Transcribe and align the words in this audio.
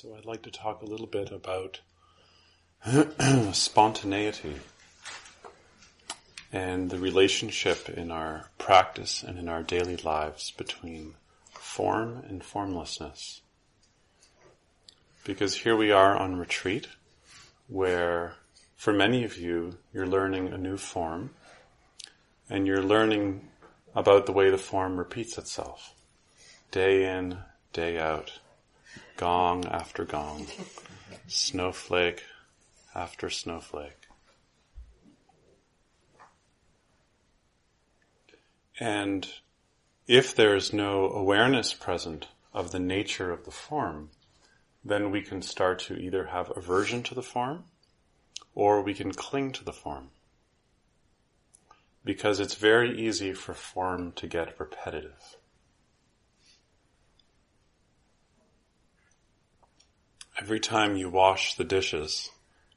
So, 0.00 0.16
I'd 0.16 0.24
like 0.24 0.40
to 0.44 0.50
talk 0.50 0.80
a 0.80 0.86
little 0.86 1.06
bit 1.06 1.30
about 1.30 1.80
spontaneity 3.52 4.54
and 6.50 6.88
the 6.88 6.98
relationship 6.98 7.86
in 7.86 8.10
our 8.10 8.48
practice 8.56 9.22
and 9.22 9.38
in 9.38 9.46
our 9.46 9.62
daily 9.62 9.98
lives 9.98 10.52
between 10.52 11.16
form 11.52 12.24
and 12.26 12.42
formlessness. 12.42 13.42
Because 15.24 15.54
here 15.54 15.76
we 15.76 15.92
are 15.92 16.16
on 16.16 16.36
retreat, 16.36 16.88
where 17.68 18.36
for 18.76 18.94
many 18.94 19.22
of 19.24 19.36
you, 19.36 19.76
you're 19.92 20.06
learning 20.06 20.48
a 20.48 20.56
new 20.56 20.78
form, 20.78 21.28
and 22.48 22.66
you're 22.66 22.82
learning 22.82 23.50
about 23.94 24.24
the 24.24 24.32
way 24.32 24.48
the 24.48 24.56
form 24.56 24.96
repeats 24.96 25.36
itself, 25.36 25.92
day 26.70 27.04
in, 27.04 27.36
day 27.74 27.98
out, 27.98 28.40
gong 29.20 29.66
after 29.66 30.06
gong, 30.06 30.46
snowflake 31.26 32.22
after 32.94 33.28
snowflake. 33.28 34.06
And 38.80 39.28
if 40.06 40.34
there 40.34 40.56
is 40.56 40.72
no 40.72 41.10
awareness 41.10 41.74
present 41.74 42.28
of 42.54 42.72
the 42.72 42.78
nature 42.78 43.30
of 43.30 43.44
the 43.44 43.50
form, 43.50 44.08
then 44.82 45.10
we 45.10 45.20
can 45.20 45.42
start 45.42 45.80
to 45.80 45.96
either 45.96 46.28
have 46.28 46.50
aversion 46.56 47.02
to 47.02 47.14
the 47.14 47.22
form 47.22 47.64
or 48.54 48.80
we 48.80 48.94
can 48.94 49.12
cling 49.12 49.52
to 49.52 49.62
the 49.62 49.74
form. 49.74 50.08
Because 52.06 52.40
it's 52.40 52.54
very 52.54 52.98
easy 52.98 53.34
for 53.34 53.52
form 53.52 54.12
to 54.12 54.26
get 54.26 54.58
repetitive. 54.58 55.36
Every 60.40 60.60
time 60.60 60.96
you 60.96 61.10
wash 61.10 61.54
the 61.54 61.64
dishes, 61.64 62.30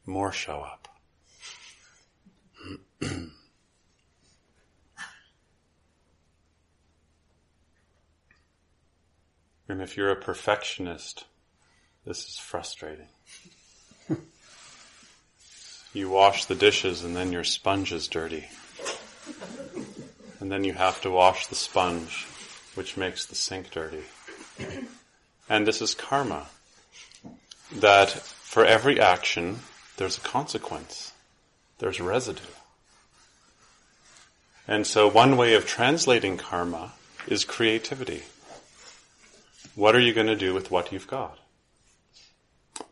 more 0.06 0.31
show 0.31 0.59
up. 0.62 0.88
And 9.69 9.81
if 9.81 9.97
you're 9.97 10.12
a 10.12 10.16
perfectionist, 10.16 11.25
this 12.06 12.28
is 12.28 12.38
frustrating. 12.38 13.07
you 15.94 16.09
wash 16.12 16.46
the 16.46 16.53
dishes 16.53 17.03
and 17.03 17.16
then 17.16 17.31
your 17.31 17.44
sponge 17.44 17.91
is 17.91 18.07
dirty. 18.07 18.46
And 20.40 20.52
then 20.52 20.63
you 20.63 20.73
have 20.73 21.02
to 21.02 21.09
wash 21.09 21.47
the 21.47 21.56
sponge, 21.56 22.28
which 22.75 22.97
makes 22.97 23.25
the 23.25 23.34
sink 23.34 23.72
dirty. 23.72 24.03
And 25.50 25.66
this 25.66 25.81
is 25.81 25.96
karma. 25.96 26.47
That 27.72 28.09
for 28.09 28.66
every 28.66 29.00
action, 29.00 29.59
there's 29.97 30.18
a 30.18 30.22
consequence. 30.22 31.13
There's 31.79 32.00
residue. 32.00 32.41
And 34.68 34.88
so 34.88 35.09
one 35.09 35.35
way 35.38 35.56
of 35.56 35.66
translating 35.66 36.38
karma 36.38 36.94
is 37.28 37.46
creativity. 37.46 38.23
What 39.75 39.96
are 39.96 40.00
you 40.00 40.13
going 40.13 40.28
to 40.28 40.35
do 40.35 40.53
with 40.53 40.72
what 40.72 40.91
you've 40.91 41.07
got? 41.07 41.40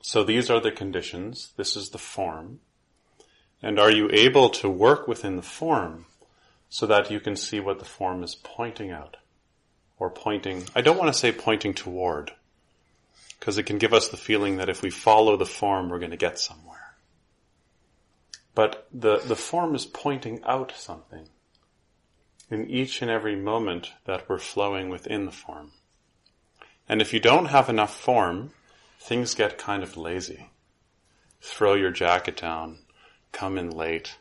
So 0.01 0.23
these 0.23 0.49
are 0.49 0.59
the 0.59 0.71
conditions. 0.71 1.51
This 1.55 1.75
is 1.75 1.89
the 1.89 1.97
form. 1.97 2.59
And 3.61 3.79
are 3.79 3.91
you 3.91 4.09
able 4.11 4.49
to 4.49 4.69
work 4.69 5.07
within 5.07 5.35
the 5.35 5.41
form 5.41 6.05
so 6.69 6.85
that 6.87 7.11
you 7.11 7.19
can 7.19 7.35
see 7.35 7.59
what 7.59 7.79
the 7.79 7.85
form 7.85 8.23
is 8.23 8.35
pointing 8.35 8.91
out? 8.91 9.17
Or 9.99 10.09
pointing, 10.09 10.65
I 10.75 10.81
don't 10.81 10.97
want 10.97 11.13
to 11.13 11.17
say 11.17 11.31
pointing 11.31 11.75
toward, 11.75 12.31
because 13.41 13.57
it 13.57 13.63
can 13.63 13.79
give 13.79 13.91
us 13.91 14.09
the 14.09 14.17
feeling 14.17 14.57
that 14.57 14.69
if 14.69 14.83
we 14.83 14.91
follow 14.91 15.35
the 15.35 15.47
form, 15.47 15.89
we're 15.89 15.97
going 15.97 16.11
to 16.11 16.17
get 16.17 16.37
somewhere. 16.37 16.93
But 18.53 18.87
the, 18.93 19.17
the 19.17 19.35
form 19.35 19.73
is 19.73 19.83
pointing 19.83 20.43
out 20.43 20.71
something 20.77 21.27
in 22.51 22.69
each 22.69 23.01
and 23.01 23.09
every 23.09 23.35
moment 23.35 23.93
that 24.05 24.29
we're 24.29 24.37
flowing 24.37 24.89
within 24.89 25.25
the 25.25 25.31
form. 25.31 25.71
And 26.87 27.01
if 27.01 27.13
you 27.13 27.19
don't 27.19 27.47
have 27.47 27.67
enough 27.67 27.99
form, 27.99 28.51
things 28.99 29.33
get 29.33 29.57
kind 29.57 29.81
of 29.81 29.97
lazy. 29.97 30.51
Throw 31.41 31.73
your 31.73 31.89
jacket 31.89 32.37
down, 32.37 32.77
come 33.31 33.57
in 33.57 33.71
late. 33.71 34.17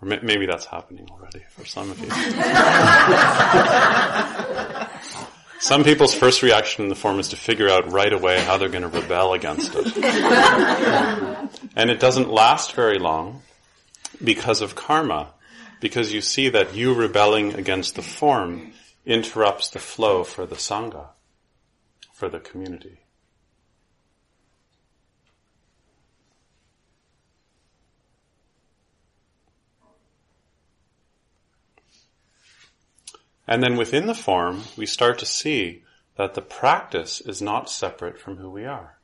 Or 0.00 0.08
maybe 0.08 0.46
that's 0.46 0.64
happening 0.64 1.08
already 1.10 1.44
for 1.50 1.66
some 1.66 1.90
of 1.90 2.00
you. 2.00 2.06
some 5.58 5.84
people's 5.84 6.14
first 6.14 6.42
reaction 6.42 6.84
in 6.84 6.88
the 6.88 6.94
form 6.94 7.18
is 7.18 7.28
to 7.28 7.36
figure 7.36 7.68
out 7.68 7.90
right 7.90 8.12
away 8.12 8.40
how 8.40 8.58
they're 8.58 8.68
going 8.68 8.82
to 8.82 8.88
rebel 8.88 9.32
against 9.32 9.72
it. 9.74 9.96
and 11.76 11.90
it 11.90 12.00
doesn't 12.00 12.30
last 12.30 12.74
very 12.74 12.98
long 12.98 13.42
because 14.22 14.60
of 14.60 14.74
karma, 14.74 15.32
because 15.80 16.12
you 16.12 16.20
see 16.20 16.48
that 16.48 16.74
you 16.74 16.94
rebelling 16.94 17.54
against 17.54 17.94
the 17.94 18.02
form 18.02 18.72
interrupts 19.04 19.70
the 19.70 19.78
flow 19.78 20.24
for 20.24 20.46
the 20.46 20.56
Sangha 20.56 21.08
for 22.12 22.28
the 22.28 22.40
community. 22.40 23.05
And 33.46 33.62
then 33.62 33.76
within 33.76 34.06
the 34.06 34.14
form, 34.14 34.64
we 34.76 34.86
start 34.86 35.18
to 35.20 35.26
see 35.26 35.82
that 36.16 36.34
the 36.34 36.42
practice 36.42 37.20
is 37.20 37.40
not 37.40 37.70
separate 37.70 38.18
from 38.18 38.38
who 38.38 38.50
we 38.50 38.64
are. 38.64 38.98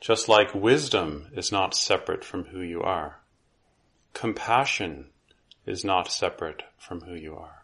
Just 0.00 0.28
like 0.28 0.54
wisdom 0.54 1.28
is 1.32 1.52
not 1.52 1.74
separate 1.74 2.24
from 2.24 2.44
who 2.46 2.60
you 2.60 2.82
are. 2.82 3.20
Compassion 4.14 5.10
is 5.66 5.84
not 5.84 6.10
separate 6.10 6.62
from 6.76 7.02
who 7.02 7.14
you 7.14 7.36
are. 7.36 7.62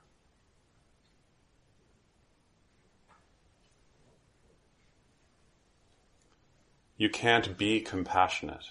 You 6.97 7.09
can't 7.09 7.57
be 7.57 7.81
compassionate. 7.81 8.67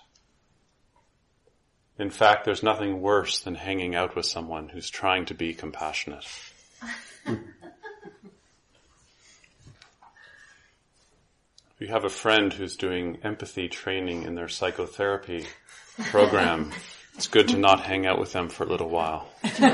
In 1.98 2.10
fact, 2.10 2.46
there's 2.46 2.62
nothing 2.62 3.02
worse 3.02 3.40
than 3.40 3.56
hanging 3.56 3.96
out 3.96 4.16
with 4.16 4.25
someone 4.25 4.69
who's 4.69 4.90
trying 4.90 5.25
to 5.25 5.34
be 5.34 5.54
compassionate. 5.54 6.25
if 7.28 7.40
you 11.80 11.88
have 11.88 12.06
a 12.06 12.10
friend 12.10 12.54
who's 12.54 12.76
doing 12.76 13.20
empathy 13.24 13.68
training 13.68 14.24
in 14.24 14.36
their 14.36 14.48
psychotherapy 14.48 15.46
program, 16.06 16.72
it's 17.16 17.28
good 17.28 17.50
to 17.50 17.58
not 17.58 17.82
hang 17.82 18.06
out 18.06 18.20
with 18.20 18.34
them 18.34 18.50
for 18.50 18.64
a 18.64 18.68
little 18.68 18.90
while 18.90 19.28
until 19.44 19.70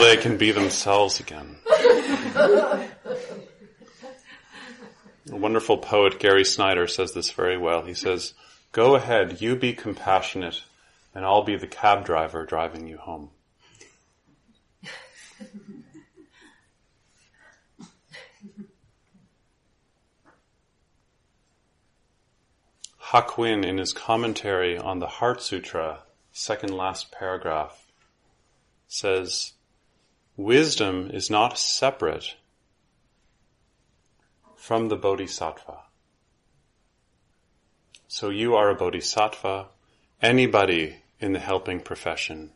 they 0.00 0.16
can 0.16 0.36
be 0.36 0.52
themselves 0.52 1.20
again. 1.20 1.56
A 5.30 5.36
wonderful 5.36 5.78
poet, 5.78 6.18
Gary 6.18 6.44
Snyder, 6.44 6.86
says 6.86 7.12
this 7.12 7.30
very 7.30 7.58
well. 7.58 7.82
He 7.82 7.94
says, 7.94 8.34
Go 8.72 8.94
ahead, 8.94 9.40
you 9.40 9.56
be 9.56 9.74
compassionate, 9.74 10.62
and 11.14 11.24
I'll 11.24 11.44
be 11.44 11.56
the 11.56 11.66
cab 11.66 12.06
driver 12.06 12.46
driving 12.46 12.86
you 12.86 12.96
home. 12.96 13.30
Hakuin, 23.10 23.64
in 23.64 23.78
his 23.78 23.92
commentary 23.92 24.76
on 24.76 24.98
the 24.98 25.06
Heart 25.06 25.40
Sutra, 25.42 26.00
second 26.32 26.76
last 26.76 27.10
paragraph, 27.10 27.86
says, 28.86 29.52
Wisdom 30.36 31.10
is 31.10 31.30
not 31.30 31.58
separate 31.58 32.36
from 34.56 34.88
the 34.88 34.96
bodhisattva. 34.96 35.78
So 38.08 38.28
you 38.28 38.54
are 38.54 38.70
a 38.70 38.74
bodhisattva. 38.74 39.68
Anybody 40.20 40.96
in 41.20 41.32
the 41.32 41.38
helping 41.38 41.80
profession 41.80 42.50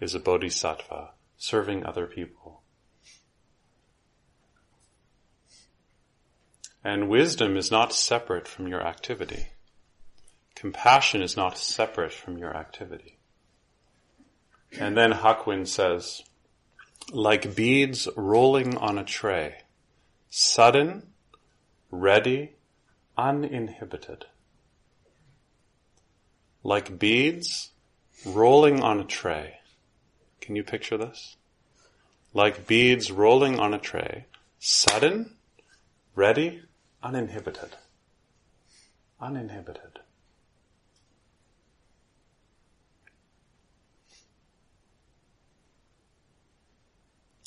is 0.00 0.14
a 0.14 0.20
bodhisattva 0.20 1.10
serving 1.38 1.86
other 1.86 2.06
people. 2.06 2.62
And 6.84 7.08
wisdom 7.08 7.56
is 7.56 7.70
not 7.70 7.92
separate 7.92 8.46
from 8.46 8.66
your 8.66 8.86
activity. 8.86 9.48
Compassion 10.54 11.22
is 11.22 11.36
not 11.36 11.56
separate 11.56 12.12
from 12.12 12.36
your 12.36 12.56
activity. 12.56 13.18
And 14.78 14.96
then 14.96 15.12
Hakuin 15.12 15.66
says, 15.66 16.22
like 17.12 17.54
beads 17.54 18.08
rolling 18.16 18.76
on 18.76 18.98
a 18.98 19.04
tray, 19.04 19.62
sudden, 20.28 21.06
ready, 21.90 22.56
uninhibited. 23.16 24.26
Like 26.62 26.98
beads 26.98 27.70
rolling 28.26 28.82
on 28.82 29.00
a 29.00 29.04
tray. 29.04 29.57
Can 30.40 30.56
you 30.56 30.62
picture 30.62 30.96
this? 30.96 31.36
Like 32.32 32.66
beads 32.66 33.10
rolling 33.10 33.58
on 33.58 33.74
a 33.74 33.78
tray, 33.78 34.26
sudden, 34.58 35.34
ready, 36.14 36.62
uninhibited. 37.02 37.70
Uninhibited. 39.20 40.00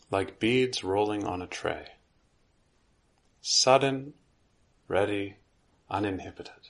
Like 0.09 0.39
beads 0.39 0.83
rolling 0.83 1.25
on 1.25 1.41
a 1.41 1.47
tray. 1.47 1.87
Sudden, 3.41 4.13
ready, 4.89 5.37
uninhibited. 5.89 6.60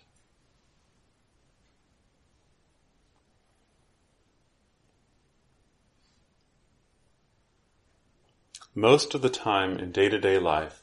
Most 8.74 9.16
of 9.16 9.22
the 9.22 9.30
time 9.30 9.78
in 9.80 9.92
day 9.92 10.08
to 10.08 10.18
day 10.18 10.40
life, 10.40 10.82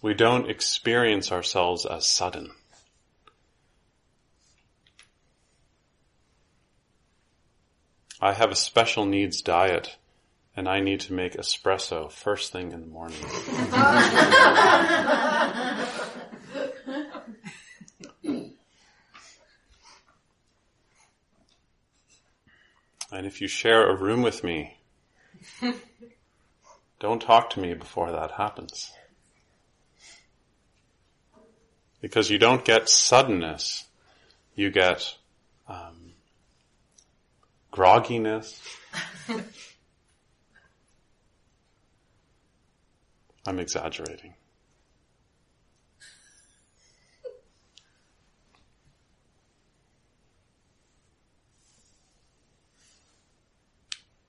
we 0.00 0.14
don't 0.14 0.48
experience 0.48 1.32
ourselves 1.32 1.84
as 1.84 2.06
sudden. 2.06 2.52
I 8.20 8.32
have 8.32 8.52
a 8.52 8.56
special 8.56 9.06
needs 9.06 9.42
diet 9.42 9.96
and 10.54 10.68
I 10.68 10.78
need 10.80 11.00
to 11.00 11.12
make 11.12 11.34
espresso 11.34 12.08
first 12.10 12.52
thing 12.52 12.72
in 12.72 12.80
the 12.80 12.86
morning. 12.86 13.18
and 23.12 23.26
if 23.26 23.40
you 23.40 23.48
share 23.48 23.90
a 23.90 23.96
room 23.96 24.22
with 24.22 24.44
me, 24.44 24.78
don't 26.98 27.20
talk 27.20 27.50
to 27.50 27.60
me 27.60 27.74
before 27.74 28.10
that 28.12 28.32
happens. 28.32 28.92
Because 32.00 32.30
you 32.30 32.38
don't 32.38 32.64
get 32.64 32.88
suddenness, 32.88 33.84
you 34.54 34.70
get 34.70 35.16
um, 35.68 36.12
grogginess. 37.72 38.58
I'm 43.46 43.60
exaggerating. 43.60 44.34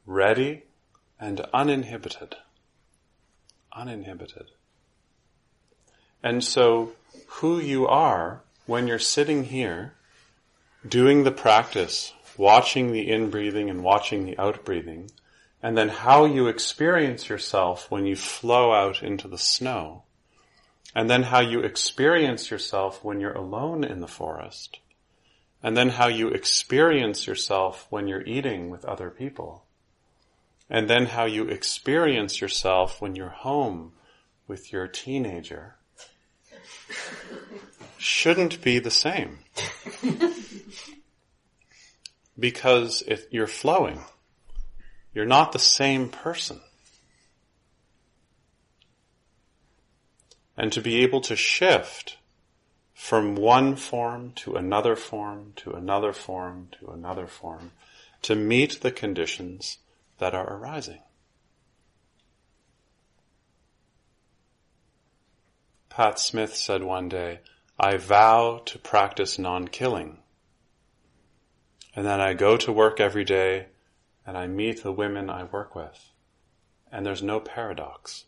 Ready 0.06 0.64
and 1.20 1.42
uninhibited. 1.54 2.38
Uninhibited. 3.78 4.48
And 6.24 6.44
so, 6.44 6.94
who 7.28 7.60
you 7.60 7.86
are 7.86 8.42
when 8.66 8.88
you're 8.88 8.98
sitting 8.98 9.46
here 9.46 9.94
doing 10.88 11.24
the 11.24 11.32
practice, 11.32 12.12
watching 12.38 12.92
the 12.92 13.08
in 13.08 13.30
breathing 13.30 13.70
and 13.70 13.84
watching 13.84 14.26
the 14.26 14.38
out 14.40 14.66
breathing, 14.66 15.12
and 15.62 15.78
then 15.78 15.90
how 15.90 16.26
you 16.26 16.48
experience 16.48 17.30
yourself 17.30 17.92
when 17.92 18.08
you 18.08 18.16
flow 18.16 18.74
out 18.74 19.04
into 19.04 19.28
the 19.28 19.38
snow, 19.38 20.04
and 20.96 21.08
then 21.08 21.22
how 21.22 21.42
you 21.42 21.60
experience 21.60 22.50
yourself 22.50 23.04
when 23.04 23.20
you're 23.20 23.32
alone 23.34 23.84
in 23.84 24.00
the 24.00 24.08
forest, 24.08 24.80
and 25.62 25.78
then 25.78 25.90
how 25.90 26.08
you 26.08 26.30
experience 26.30 27.28
yourself 27.28 27.86
when 27.92 28.08
you're 28.08 28.26
eating 28.26 28.72
with 28.72 28.86
other 28.86 29.12
people, 29.12 29.67
and 30.70 30.90
then 30.90 31.08
how 31.08 31.26
you 31.26 31.48
experience 31.48 32.42
yourself 32.42 33.02
when 33.02 33.16
you're 33.16 33.30
home 33.30 33.94
with 34.48 34.72
your 34.72 34.88
teenager 34.88 35.76
shouldn't 37.98 38.62
be 38.62 38.80
the 38.80 38.92
same. 38.92 39.40
because 42.40 43.04
if 43.08 43.26
you're 43.32 43.48
flowing. 43.48 44.02
You're 45.14 45.26
not 45.26 45.52
the 45.52 45.60
same 45.60 46.10
person. 46.10 46.62
And 50.56 50.72
to 50.74 50.82
be 50.82 51.02
able 51.04 51.22
to 51.22 51.36
shift 51.36 52.18
from 52.94 53.36
one 53.36 53.76
form 53.76 54.32
to 54.34 54.56
another 54.56 54.96
form 54.96 55.54
to 55.56 55.72
another 55.72 56.12
form 56.14 56.68
to 56.80 56.88
another 56.88 57.28
form 57.28 57.72
to 58.24 58.36
meet 58.36 58.82
the 58.82 58.92
conditions 58.92 59.78
that 60.20 60.34
are 60.34 60.54
arising. 60.54 61.02
Pat 65.90 66.20
Smith 66.20 66.56
said 66.56 66.84
one 66.84 67.10
day, 67.10 67.40
I 67.80 67.98
vow 67.98 68.62
to 68.66 68.80
practice 68.80 69.40
non-killing. 69.40 70.20
And 71.96 72.06
then 72.06 72.22
I 72.22 72.34
go 72.34 72.58
to 72.58 72.72
work 72.72 73.00
every 73.00 73.24
day 73.24 73.68
and 74.28 74.38
I 74.38 74.46
meet 74.46 74.84
the 74.84 74.92
women 74.92 75.30
I 75.30 75.46
work 75.46 75.74
with, 75.74 76.12
and 76.92 77.06
there's 77.06 77.24
no 77.24 77.40
paradox. 77.40 78.26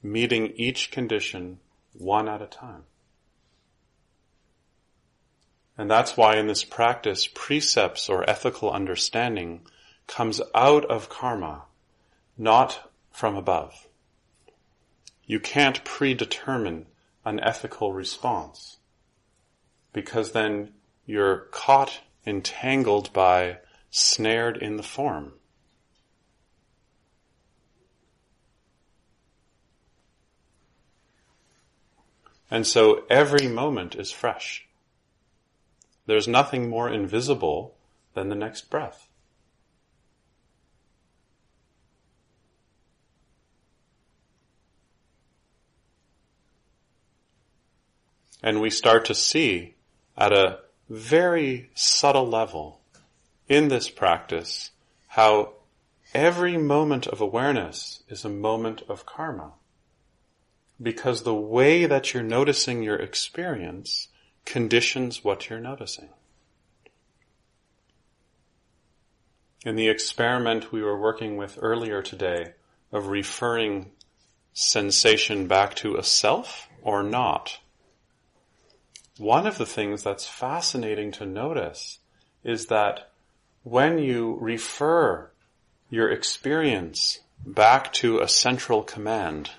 Meeting 0.00 0.52
each 0.54 0.92
condition 0.92 1.58
one 1.92 2.28
at 2.28 2.40
a 2.40 2.46
time. 2.46 2.84
And 5.76 5.90
that's 5.90 6.16
why 6.16 6.36
in 6.36 6.46
this 6.46 6.64
practice, 6.64 7.26
precepts 7.26 8.08
or 8.08 8.28
ethical 8.28 8.70
understanding 8.70 9.62
comes 10.06 10.40
out 10.54 10.84
of 10.84 11.08
karma, 11.08 11.62
not 12.38 12.90
from 13.10 13.36
above. 13.36 13.88
You 15.26 15.40
can't 15.40 15.84
predetermine 15.84 16.86
an 17.24 17.40
ethical 17.40 17.92
response 17.92 18.78
because 19.92 20.32
then 20.32 20.74
you're 21.06 21.48
caught 21.50 22.00
entangled 22.26 23.12
by, 23.12 23.58
snared 23.90 24.56
in 24.56 24.76
the 24.76 24.82
form. 24.82 25.32
And 32.50 32.66
so 32.66 33.04
every 33.10 33.48
moment 33.48 33.94
is 33.94 34.12
fresh. 34.12 34.66
There's 36.06 36.28
nothing 36.28 36.68
more 36.68 36.88
invisible 36.88 37.74
than 38.14 38.28
the 38.28 38.34
next 38.34 38.70
breath. 38.70 39.08
And 48.42 48.60
we 48.60 48.68
start 48.68 49.06
to 49.06 49.14
see 49.14 49.74
at 50.18 50.32
a 50.32 50.58
very 50.90 51.70
subtle 51.74 52.28
level 52.28 52.80
in 53.48 53.68
this 53.68 53.88
practice 53.88 54.70
how 55.08 55.54
every 56.12 56.58
moment 56.58 57.06
of 57.06 57.22
awareness 57.22 58.02
is 58.08 58.22
a 58.22 58.28
moment 58.28 58.82
of 58.88 59.06
karma. 59.06 59.52
Because 60.80 61.22
the 61.22 61.34
way 61.34 61.86
that 61.86 62.12
you're 62.12 62.22
noticing 62.22 62.82
your 62.82 62.96
experience 62.96 64.08
conditions 64.44 65.24
what 65.24 65.48
you're 65.48 65.60
noticing. 65.60 66.08
In 69.64 69.76
the 69.76 69.88
experiment 69.88 70.72
we 70.72 70.82
were 70.82 70.98
working 70.98 71.36
with 71.36 71.58
earlier 71.60 72.02
today 72.02 72.52
of 72.92 73.08
referring 73.08 73.92
sensation 74.52 75.46
back 75.46 75.74
to 75.76 75.96
a 75.96 76.02
self 76.02 76.68
or 76.82 77.02
not, 77.02 77.58
one 79.16 79.46
of 79.46 79.58
the 79.58 79.66
things 79.66 80.02
that's 80.02 80.26
fascinating 80.26 81.12
to 81.12 81.24
notice 81.24 81.98
is 82.42 82.66
that 82.66 83.10
when 83.62 83.98
you 83.98 84.36
refer 84.40 85.30
your 85.88 86.10
experience 86.10 87.20
back 87.46 87.92
to 87.94 88.20
a 88.20 88.28
central 88.28 88.82
command, 88.82 89.50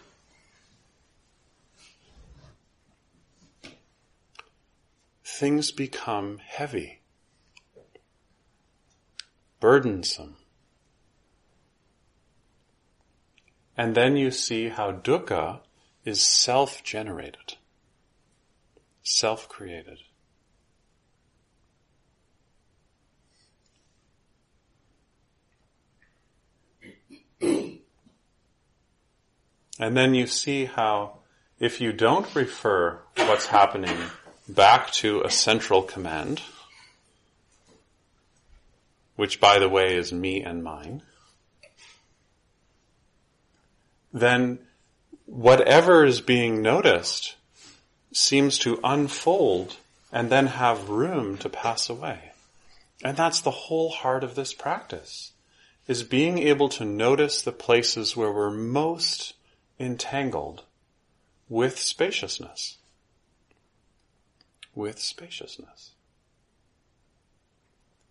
things 5.37 5.69
become 5.71 6.37
heavy, 6.37 7.01
burdensome. 9.59 10.37
And 13.75 13.95
then 13.95 14.15
you 14.15 14.31
see 14.31 14.69
how 14.69 14.93
dukkha 14.93 15.59
is 16.05 16.21
self-generated, 16.21 17.55
self-created. 19.03 19.99
and 29.77 29.97
then 29.97 30.15
you 30.15 30.25
see 30.25 30.63
how 30.63 31.19
if 31.59 31.81
you 31.81 31.91
don't 31.91 32.33
refer 32.33 33.01
what's 33.17 33.47
happening 33.47 33.97
back 34.47 34.91
to 34.91 35.21
a 35.21 35.29
central 35.29 35.81
command, 35.81 36.41
which 39.15 39.39
by 39.39 39.59
the 39.59 39.69
way 39.69 39.95
is 39.95 40.11
me 40.11 40.41
and 40.41 40.63
mine, 40.63 41.01
then 44.13 44.59
whatever 45.25 46.05
is 46.05 46.21
being 46.21 46.61
noticed 46.61 47.35
seems 48.11 48.57
to 48.59 48.79
unfold 48.83 49.75
and 50.11 50.29
then 50.29 50.47
have 50.47 50.89
room 50.89 51.37
to 51.37 51.49
pass 51.49 51.89
away. 51.89 52.31
And 53.03 53.17
that's 53.17 53.41
the 53.41 53.51
whole 53.51 53.89
heart 53.89 54.23
of 54.23 54.35
this 54.35 54.53
practice, 54.53 55.31
is 55.87 56.03
being 56.03 56.37
able 56.39 56.69
to 56.69 56.85
notice 56.85 57.41
the 57.41 57.51
places 57.51 58.15
where 58.15 58.31
we're 58.31 58.51
most 58.51 59.33
entangled 59.79 60.63
with 61.49 61.77
spaciousness. 61.77 62.77
With 64.75 64.99
spaciousness. 64.99 65.91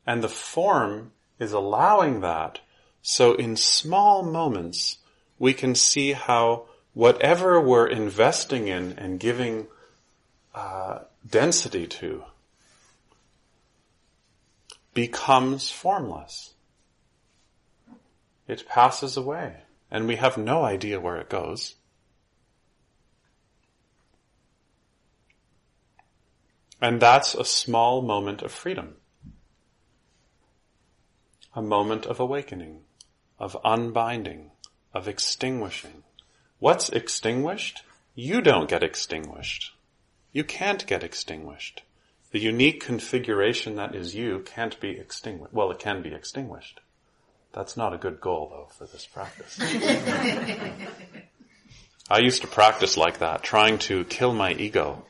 And 0.06 0.23
the 0.23 0.28
form 0.28 1.12
is 1.38 1.52
allowing 1.52 2.21
that 2.21 2.61
so 3.06 3.35
in 3.35 3.56
small 3.56 4.23
moments 4.23 4.99
we 5.38 5.52
can 5.52 5.75
see 5.75 6.12
how 6.12 6.64
whatever 6.94 7.61
we're 7.61 7.87
investing 7.87 8.66
in 8.66 8.92
and 8.92 9.21
giving 9.21 9.66
uh, 10.54 11.00
density 11.28 11.87
to 11.87 12.25
becomes 14.94 15.71
formless. 15.71 16.54
It 18.47 18.66
passes 18.68 19.16
away, 19.16 19.56
and 19.90 20.06
we 20.06 20.16
have 20.16 20.38
no 20.38 20.64
idea 20.64 21.00
where 21.00 21.16
it 21.16 21.28
goes. 21.28 21.75
And 26.81 27.00
that's 27.00 27.35
a 27.35 27.45
small 27.45 28.02
moment 28.02 28.43
of 28.43 28.52
freedom. 28.52 28.97
A 31.54 31.62
moment 31.62 32.07
of 32.07 32.21
awakening, 32.21 32.81
of 33.38 33.57
unbinding, 33.64 34.50
of 34.93 35.09
extinguishing. 35.09 36.02
What's 36.59 36.88
extinguished? 36.88 37.83
You 38.14 38.40
don't 38.40 38.69
get 38.69 38.83
extinguished. 38.83 39.73
You 40.33 40.45
can't 40.45 40.87
get 40.87 41.04
extinguished. 41.04 41.83
The 42.33 42.40
unique 42.40 42.81
configuration 42.81 43.76
that 43.76 43.95
is 43.95 44.14
you 44.14 44.40
can't 44.40 44.78
be 44.81 44.90
extinguished. 44.90 45.54
Well, 45.54 45.71
it 45.71 45.78
can 45.78 46.02
be 46.02 46.12
extinguished. 46.12 46.81
That's 47.52 47.76
not 47.76 47.95
a 47.95 47.99
good 47.99 48.21
goal 48.21 48.49
though 48.50 48.69
for 48.76 48.87
this 48.87 49.07
practice. 49.07 49.61
I 52.11 52.19
used 52.19 52.43
to 52.43 52.49
practice 52.49 52.97
like 52.97 53.21
that, 53.21 53.45
trying 53.45 53.78
to 53.78 54.04
kill 54.04 54.35
my 54.35 54.52
ego. 54.52 55.04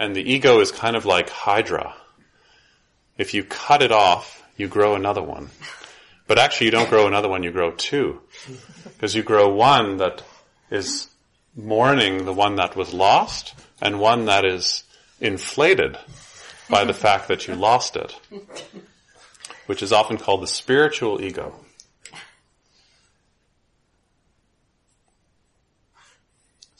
And 0.00 0.16
the 0.16 0.32
ego 0.32 0.60
is 0.60 0.72
kind 0.72 0.96
of 0.96 1.04
like 1.04 1.28
Hydra. 1.28 1.94
If 3.18 3.34
you 3.34 3.44
cut 3.44 3.82
it 3.82 3.92
off, 3.92 4.42
you 4.56 4.66
grow 4.66 4.94
another 4.94 5.22
one. 5.22 5.50
But 6.26 6.38
actually 6.38 6.68
you 6.68 6.70
don't 6.70 6.88
grow 6.88 7.06
another 7.06 7.28
one, 7.28 7.42
you 7.42 7.50
grow 7.50 7.72
two. 7.72 8.22
Because 8.84 9.14
you 9.14 9.22
grow 9.22 9.54
one 9.54 9.98
that 9.98 10.22
is 10.70 11.06
mourning 11.54 12.24
the 12.24 12.32
one 12.32 12.56
that 12.56 12.76
was 12.76 12.94
lost 12.94 13.54
and 13.82 14.00
one 14.00 14.24
that 14.24 14.46
is 14.46 14.84
inflated 15.20 15.98
by 16.70 16.84
the 16.84 16.94
fact 16.94 17.28
that 17.28 17.46
you 17.46 17.54
lost 17.54 17.94
it. 17.94 18.18
Which 19.66 19.82
is 19.82 19.92
often 19.92 20.16
called 20.16 20.42
the 20.42 20.46
spiritual 20.46 21.20
ego. 21.20 21.54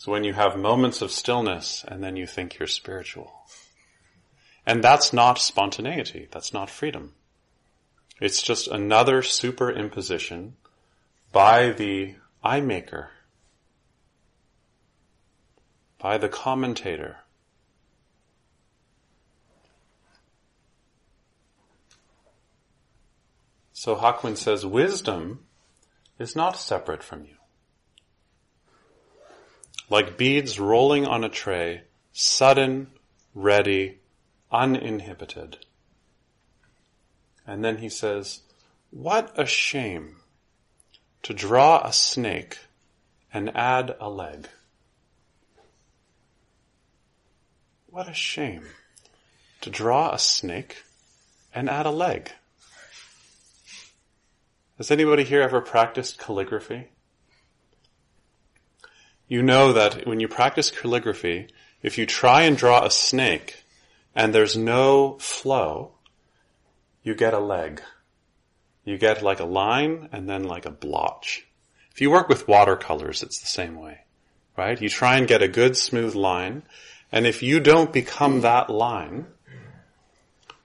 So 0.00 0.10
when 0.10 0.24
you 0.24 0.32
have 0.32 0.56
moments 0.56 1.02
of 1.02 1.10
stillness 1.10 1.84
and 1.86 2.02
then 2.02 2.16
you 2.16 2.26
think 2.26 2.58
you're 2.58 2.66
spiritual. 2.66 3.30
And 4.64 4.82
that's 4.82 5.12
not 5.12 5.38
spontaneity. 5.38 6.26
That's 6.30 6.54
not 6.54 6.70
freedom. 6.70 7.12
It's 8.18 8.40
just 8.40 8.66
another 8.66 9.20
superimposition 9.20 10.52
by 11.32 11.72
the 11.72 12.14
eye 12.42 12.62
maker, 12.62 13.10
by 15.98 16.16
the 16.16 16.30
commentator. 16.30 17.18
So 23.74 23.96
Hakuin 23.96 24.38
says 24.38 24.64
wisdom 24.64 25.40
is 26.18 26.34
not 26.34 26.56
separate 26.56 27.02
from 27.02 27.26
you. 27.26 27.39
Like 29.90 30.16
beads 30.16 30.60
rolling 30.60 31.04
on 31.04 31.24
a 31.24 31.28
tray, 31.28 31.82
sudden, 32.12 32.92
ready, 33.34 33.98
uninhibited. 34.52 35.58
And 37.44 37.64
then 37.64 37.78
he 37.78 37.88
says, 37.88 38.42
what 38.90 39.32
a 39.36 39.46
shame 39.46 40.16
to 41.24 41.34
draw 41.34 41.84
a 41.84 41.92
snake 41.92 42.58
and 43.34 43.54
add 43.56 43.96
a 44.00 44.08
leg. 44.08 44.48
What 47.86 48.08
a 48.08 48.14
shame 48.14 48.66
to 49.60 49.70
draw 49.70 50.12
a 50.12 50.18
snake 50.18 50.84
and 51.52 51.68
add 51.68 51.86
a 51.86 51.90
leg. 51.90 52.30
Has 54.78 54.90
anybody 54.92 55.24
here 55.24 55.42
ever 55.42 55.60
practiced 55.60 56.18
calligraphy? 56.18 56.88
You 59.30 59.44
know 59.44 59.72
that 59.74 60.08
when 60.08 60.18
you 60.18 60.26
practice 60.26 60.72
calligraphy, 60.72 61.46
if 61.82 61.96
you 61.96 62.04
try 62.04 62.42
and 62.42 62.56
draw 62.56 62.84
a 62.84 62.90
snake 62.90 63.62
and 64.12 64.34
there's 64.34 64.56
no 64.56 65.18
flow, 65.20 65.92
you 67.04 67.14
get 67.14 67.32
a 67.32 67.38
leg. 67.38 67.80
You 68.84 68.98
get 68.98 69.22
like 69.22 69.38
a 69.38 69.44
line 69.44 70.08
and 70.10 70.28
then 70.28 70.42
like 70.42 70.66
a 70.66 70.72
blotch. 70.72 71.46
If 71.92 72.00
you 72.00 72.10
work 72.10 72.28
with 72.28 72.48
watercolors, 72.48 73.22
it's 73.22 73.38
the 73.38 73.46
same 73.46 73.76
way, 73.76 74.00
right? 74.56 74.82
You 74.82 74.88
try 74.88 75.16
and 75.16 75.28
get 75.28 75.42
a 75.42 75.48
good 75.48 75.76
smooth 75.76 76.16
line, 76.16 76.64
and 77.12 77.24
if 77.24 77.40
you 77.40 77.60
don't 77.60 77.92
become 77.92 78.40
that 78.40 78.68
line, 78.68 79.26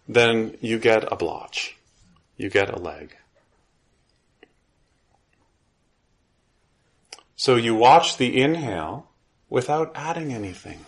then 0.07 0.57
you 0.60 0.79
get 0.79 1.12
a 1.12 1.15
blotch. 1.15 1.77
You 2.36 2.50
get 2.50 2.72
a 2.72 2.79
leg. 2.79 3.15
So 7.35 7.55
you 7.55 7.75
watch 7.75 8.17
the 8.17 8.41
inhale 8.41 9.09
without 9.49 9.91
adding 9.95 10.33
anything. 10.33 10.79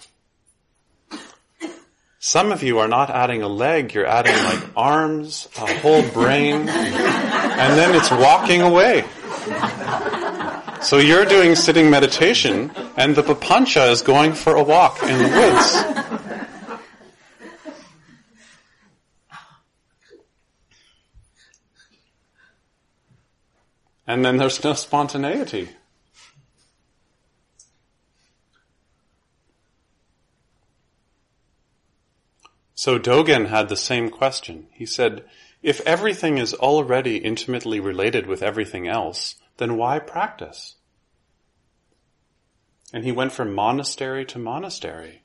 Some 2.19 2.51
of 2.51 2.63
you 2.63 2.79
are 2.79 2.87
not 2.87 3.09
adding 3.09 3.41
a 3.43 3.47
leg, 3.47 3.93
you're 3.93 4.05
adding 4.05 4.35
like 4.45 4.69
arms, 4.75 5.47
a 5.57 5.79
whole 5.79 6.01
brain, 6.09 6.67
and 6.67 7.77
then 7.77 7.95
it's 7.95 8.11
walking 8.11 8.61
away. 8.61 9.05
So 10.81 10.97
you're 10.97 11.25
doing 11.25 11.55
sitting 11.55 11.89
meditation, 11.89 12.71
and 12.97 13.15
the 13.15 13.23
papancha 13.23 13.91
is 13.91 14.01
going 14.01 14.33
for 14.33 14.55
a 14.55 14.63
walk 14.63 15.03
in 15.03 15.17
the 15.17 15.29
woods. 15.29 15.83
And 24.07 24.23
then 24.23 24.37
there's 24.37 24.63
no 24.63 24.73
spontaneity. 24.73 25.69
So 32.77 32.99
Dogen 32.99 33.47
had 33.47 33.69
the 33.69 33.75
same 33.75 34.11
question. 34.11 34.67
He 34.71 34.85
said, 34.85 35.25
if 35.63 35.81
everything 35.81 36.37
is 36.37 36.53
already 36.53 37.17
intimately 37.17 37.79
related 37.79 38.27
with 38.27 38.43
everything 38.43 38.87
else, 38.87 39.33
then 39.57 39.77
why 39.77 39.97
practice? 39.97 40.75
And 42.93 43.03
he 43.03 43.11
went 43.11 43.31
from 43.31 43.55
monastery 43.55 44.25
to 44.25 44.37
monastery. 44.37 45.23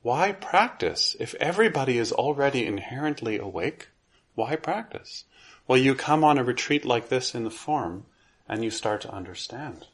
Why 0.00 0.32
practice? 0.32 1.14
If 1.20 1.34
everybody 1.34 1.98
is 1.98 2.10
already 2.10 2.64
inherently 2.64 3.38
awake, 3.38 3.88
why 4.34 4.56
practice? 4.56 5.24
Well, 5.68 5.76
you 5.76 5.94
come 5.94 6.24
on 6.24 6.38
a 6.38 6.42
retreat 6.42 6.86
like 6.86 7.10
this 7.10 7.34
in 7.34 7.44
the 7.44 7.50
form 7.50 8.06
and 8.48 8.64
you 8.64 8.70
start 8.70 9.02
to 9.02 9.12
understand. 9.12 9.88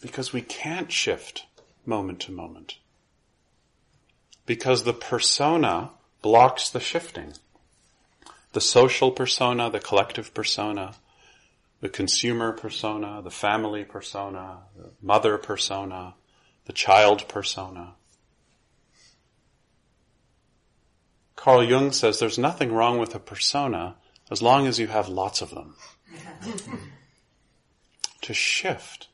Because 0.00 0.32
we 0.32 0.42
can't 0.42 0.92
shift 0.92 1.46
moment 1.84 2.20
to 2.20 2.30
moment. 2.30 2.78
Because 4.48 4.84
the 4.84 4.94
persona 4.94 5.90
blocks 6.22 6.70
the 6.70 6.80
shifting. 6.80 7.34
The 8.54 8.62
social 8.62 9.10
persona, 9.10 9.68
the 9.68 9.78
collective 9.78 10.32
persona, 10.32 10.94
the 11.82 11.90
consumer 11.90 12.52
persona, 12.52 13.20
the 13.22 13.30
family 13.30 13.84
persona, 13.84 14.60
the 14.74 14.90
mother 15.02 15.36
persona, 15.36 16.14
the 16.64 16.72
child 16.72 17.28
persona. 17.28 17.92
Carl 21.36 21.62
Jung 21.62 21.92
says 21.92 22.18
there's 22.18 22.38
nothing 22.38 22.72
wrong 22.72 22.98
with 22.98 23.14
a 23.14 23.18
persona 23.20 23.96
as 24.30 24.40
long 24.40 24.66
as 24.66 24.78
you 24.78 24.86
have 24.86 25.10
lots 25.10 25.42
of 25.42 25.50
them. 25.50 25.76
to 28.22 28.32
shift 28.32 29.08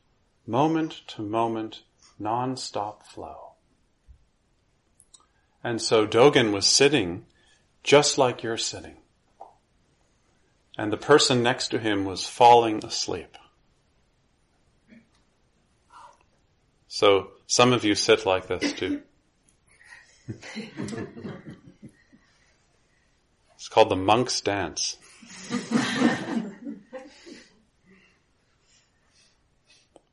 moment 0.47 1.01
to 1.07 1.21
moment, 1.21 1.81
non-stop 2.17 3.05
flow. 3.05 3.54
And 5.65 5.81
so 5.81 6.05
Dogen 6.05 6.51
was 6.51 6.67
sitting 6.67 7.25
just 7.83 8.19
like 8.19 8.43
you're 8.43 8.55
sitting 8.55 8.97
and 10.77 10.93
the 10.93 10.97
person 10.97 11.41
next 11.41 11.69
to 11.69 11.79
him 11.79 12.05
was 12.05 12.27
falling 12.27 12.85
asleep. 12.85 13.35
So 16.87 17.31
some 17.47 17.73
of 17.73 17.83
you 17.83 17.95
sit 17.95 18.27
like 18.27 18.45
this 18.45 18.73
too. 18.73 19.01
it's 23.55 23.67
called 23.67 23.89
the 23.89 23.95
monk's 23.95 24.39
dance. 24.41 24.97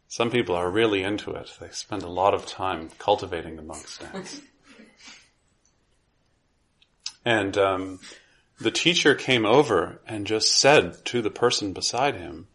Some 0.09 0.30
people 0.30 0.54
are 0.54 0.71
really 0.71 1.02
into 1.02 1.32
it. 1.32 1.50
They 1.61 1.68
spend 1.73 2.04
a 2.04 2.09
lot 2.09 2.32
of 2.32 2.47
time 2.47 2.88
cultivating 2.99 3.56
the 3.56 3.62
monk's 3.62 3.99
dance. 3.99 4.40
And 7.25 7.57
um, 7.57 8.00
the 8.59 8.71
teacher 8.71 9.14
came 9.14 9.45
over 9.45 10.00
and 10.07 10.26
just 10.26 10.55
said 10.55 11.05
to 11.07 11.23
the 11.23 11.31
person 11.31 11.73
beside 11.73 12.17
him, 12.17 12.49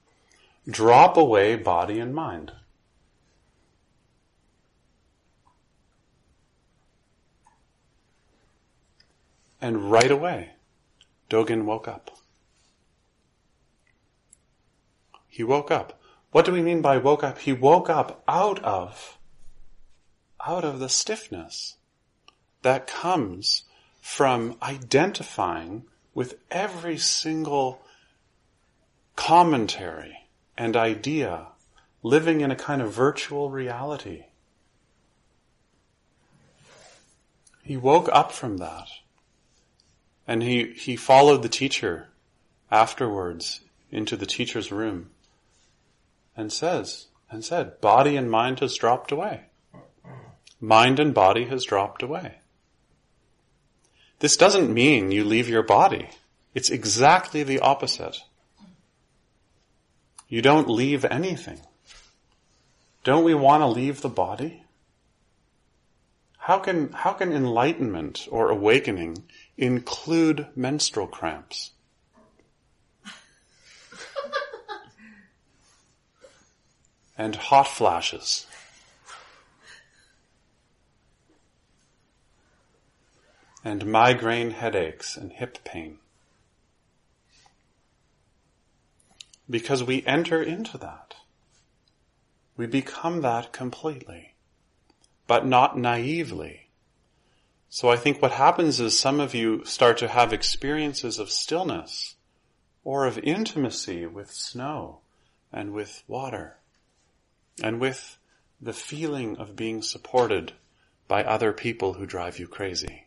drop 0.69 1.17
away 1.17 1.55
body 1.55 1.99
and 1.99 2.13
mind. 2.13 2.51
And 9.61 9.89
right 9.91 10.11
away, 10.11 10.51
Dogen 11.29 11.65
woke 11.65 11.87
up. 11.87 12.11
He 15.27 15.43
woke 15.43 15.71
up. 15.71 15.99
What 16.31 16.45
do 16.45 16.51
we 16.51 16.61
mean 16.61 16.81
by 16.81 16.97
woke 16.97 17.23
up? 17.23 17.39
He 17.39 17.53
woke 17.53 17.89
up 17.89 18.23
out 18.27 18.63
of, 18.63 19.17
out 20.45 20.63
of 20.63 20.79
the 20.79 20.89
stiffness 20.89 21.77
that 22.61 22.87
comes 22.87 23.63
from 24.07 24.55
identifying 24.63 25.83
with 26.15 26.39
every 26.49 26.97
single 26.97 27.81
commentary 29.17 30.29
and 30.57 30.77
idea, 30.77 31.45
living 32.01 32.39
in 32.39 32.49
a 32.49 32.55
kind 32.55 32.81
of 32.81 32.91
virtual 32.91 33.51
reality. 33.51 34.23
He 37.61 37.75
woke 37.75 38.07
up 38.13 38.31
from 38.31 38.57
that. 38.57 38.87
And 40.25 40.41
he, 40.41 40.71
he 40.71 40.95
followed 40.95 41.43
the 41.43 41.49
teacher 41.49 42.07
afterwards 42.71 43.59
into 43.91 44.15
the 44.15 44.25
teacher's 44.25 44.71
room 44.71 45.09
and 46.35 46.51
says, 46.51 47.07
and 47.29 47.43
said, 47.43 47.81
body 47.81 48.15
and 48.15 48.31
mind 48.31 48.61
has 48.61 48.77
dropped 48.77 49.11
away. 49.11 49.47
Mind 50.61 50.97
and 50.97 51.13
body 51.13 51.43
has 51.45 51.65
dropped 51.65 52.01
away. 52.01 52.37
This 54.19 54.37
doesn't 54.37 54.73
mean 54.73 55.11
you 55.11 55.23
leave 55.23 55.47
your 55.47 55.63
body. 55.63 56.09
It's 56.53 56.69
exactly 56.69 57.43
the 57.43 57.59
opposite. 57.59 58.17
You 60.27 60.41
don't 60.41 60.69
leave 60.69 61.05
anything. 61.05 61.61
Don't 63.03 63.23
we 63.23 63.35
want 63.35 63.61
to 63.61 63.67
leave 63.67 64.01
the 64.01 64.09
body? 64.09 64.63
How 66.39 66.59
can, 66.59 66.91
how 66.91 67.13
can 67.13 67.31
enlightenment 67.31 68.27
or 68.31 68.49
awakening 68.49 69.23
include 69.57 70.47
menstrual 70.55 71.07
cramps? 71.07 71.71
and 77.17 77.35
hot 77.35 77.67
flashes? 77.67 78.45
And 83.63 83.85
migraine 83.85 84.51
headaches 84.51 85.17
and 85.17 85.31
hip 85.31 85.63
pain. 85.63 85.99
Because 89.49 89.83
we 89.83 90.05
enter 90.05 90.41
into 90.41 90.77
that. 90.77 91.15
We 92.55 92.65
become 92.67 93.21
that 93.21 93.53
completely, 93.53 94.33
but 95.27 95.45
not 95.45 95.77
naively. 95.77 96.69
So 97.69 97.89
I 97.89 97.97
think 97.97 98.21
what 98.21 98.31
happens 98.31 98.79
is 98.79 98.97
some 98.97 99.19
of 99.19 99.35
you 99.35 99.63
start 99.65 99.97
to 99.99 100.07
have 100.07 100.33
experiences 100.33 101.19
of 101.19 101.29
stillness 101.29 102.15
or 102.83 103.05
of 103.05 103.19
intimacy 103.19 104.05
with 104.05 104.31
snow 104.31 105.01
and 105.51 105.73
with 105.73 106.03
water 106.07 106.57
and 107.61 107.79
with 107.79 108.17
the 108.61 108.73
feeling 108.73 109.37
of 109.37 109.55
being 109.55 109.81
supported 109.81 110.53
by 111.07 111.23
other 111.23 111.53
people 111.53 111.93
who 111.93 112.05
drive 112.05 112.39
you 112.39 112.47
crazy. 112.47 113.05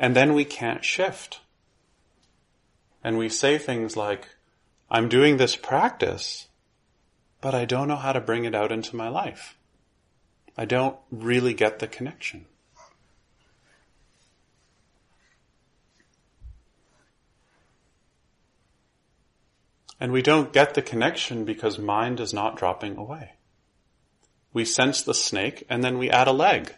And 0.00 0.16
then 0.16 0.32
we 0.32 0.46
can't 0.46 0.82
shift. 0.82 1.40
And 3.04 3.18
we 3.18 3.28
say 3.28 3.58
things 3.58 3.98
like, 3.98 4.28
I'm 4.90 5.10
doing 5.10 5.36
this 5.36 5.56
practice, 5.56 6.48
but 7.42 7.54
I 7.54 7.66
don't 7.66 7.86
know 7.86 7.96
how 7.96 8.14
to 8.14 8.20
bring 8.20 8.46
it 8.46 8.54
out 8.54 8.72
into 8.72 8.96
my 8.96 9.10
life. 9.10 9.58
I 10.56 10.64
don't 10.64 10.96
really 11.10 11.52
get 11.52 11.80
the 11.80 11.86
connection. 11.86 12.46
And 20.00 20.12
we 20.12 20.22
don't 20.22 20.50
get 20.50 20.72
the 20.72 20.82
connection 20.82 21.44
because 21.44 21.78
mind 21.78 22.20
is 22.20 22.32
not 22.32 22.56
dropping 22.56 22.96
away. 22.96 23.32
We 24.54 24.64
sense 24.64 25.02
the 25.02 25.12
snake 25.12 25.66
and 25.68 25.84
then 25.84 25.98
we 25.98 26.08
add 26.08 26.26
a 26.26 26.32
leg. 26.32 26.74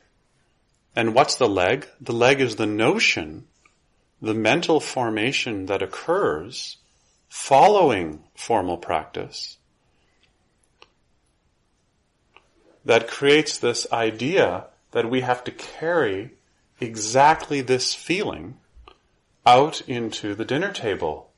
And 0.94 1.14
what's 1.14 1.36
the 1.36 1.48
leg? 1.48 1.86
The 2.00 2.12
leg 2.12 2.40
is 2.40 2.56
the 2.56 2.66
notion, 2.66 3.46
the 4.20 4.34
mental 4.34 4.80
formation 4.80 5.66
that 5.66 5.82
occurs 5.82 6.76
following 7.28 8.22
formal 8.34 8.76
practice 8.76 9.56
that 12.84 13.08
creates 13.08 13.58
this 13.58 13.86
idea 13.92 14.66
that 14.90 15.08
we 15.08 15.20
have 15.20 15.44
to 15.44 15.50
carry 15.50 16.32
exactly 16.80 17.60
this 17.60 17.94
feeling 17.94 18.58
out 19.46 19.80
into 19.88 20.34
the 20.34 20.44
dinner 20.44 20.72
table 20.72 21.30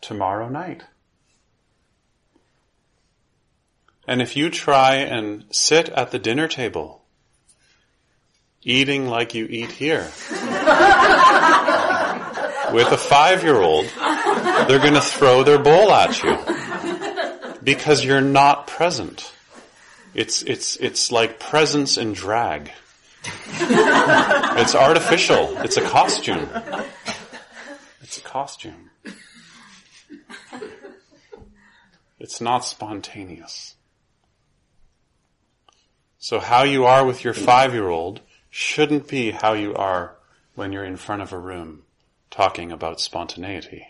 tomorrow 0.00 0.48
night. 0.48 0.84
And 4.06 4.20
if 4.20 4.36
you 4.36 4.50
try 4.50 4.96
and 4.96 5.44
sit 5.50 5.88
at 5.90 6.10
the 6.10 6.18
dinner 6.18 6.48
table 6.48 6.99
eating 8.62 9.08
like 9.08 9.34
you 9.34 9.46
eat 9.48 9.72
here. 9.72 10.10
With 12.72 12.92
a 12.92 12.98
five 12.98 13.42
year 13.42 13.56
old, 13.56 13.86
they're 14.68 14.78
going 14.78 14.94
to 14.94 15.00
throw 15.00 15.42
their 15.42 15.58
bowl 15.58 15.90
at 15.90 16.22
you 16.22 16.38
because 17.62 18.04
you're 18.04 18.20
not 18.20 18.66
present. 18.66 19.32
It's, 20.14 20.42
it's, 20.42 20.76
it's 20.76 21.10
like 21.10 21.40
presence 21.40 21.96
and 21.96 22.14
drag. 22.14 22.70
it's 23.24 24.74
artificial. 24.74 25.56
It's 25.58 25.76
a 25.76 25.82
costume. 25.82 26.48
It's 28.02 28.18
a 28.18 28.22
costume. 28.22 28.90
It's 32.18 32.40
not 32.40 32.64
spontaneous. 32.64 33.74
So 36.18 36.38
how 36.38 36.64
you 36.64 36.84
are 36.84 37.06
with 37.06 37.24
your 37.24 37.32
five 37.32 37.72
year 37.72 37.88
old 37.88 38.20
shouldn't 38.50 39.08
be 39.08 39.30
how 39.30 39.52
you 39.52 39.74
are 39.74 40.16
when 40.54 40.72
you're 40.72 40.84
in 40.84 40.96
front 40.96 41.22
of 41.22 41.32
a 41.32 41.38
room 41.38 41.84
talking 42.30 42.70
about 42.72 43.00
spontaneity. 43.00 43.86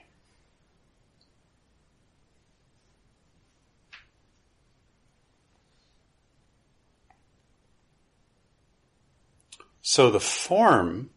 So 9.80 10.08
the 10.10 10.20
form 10.20 11.10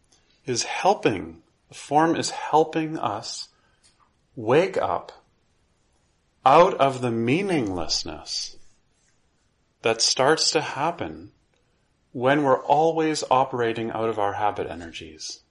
is 0.48 0.64
helping, 0.64 1.44
the 1.68 1.76
form 1.76 2.16
is 2.16 2.32
helping 2.32 2.98
us 2.98 3.50
wake 4.36 4.78
up 4.78 5.12
out 6.44 6.74
of 6.76 7.02
the 7.02 7.12
meaninglessness 7.12 8.58
that 9.84 10.02
starts 10.02 10.50
to 10.52 10.62
happen 10.62 11.33
when 12.14 12.44
we're 12.44 12.62
always 12.62 13.24
operating 13.30 13.90
out 13.92 14.08
of 14.08 14.20
our 14.20 14.34
habit 14.34 14.70
energies, 14.70 15.42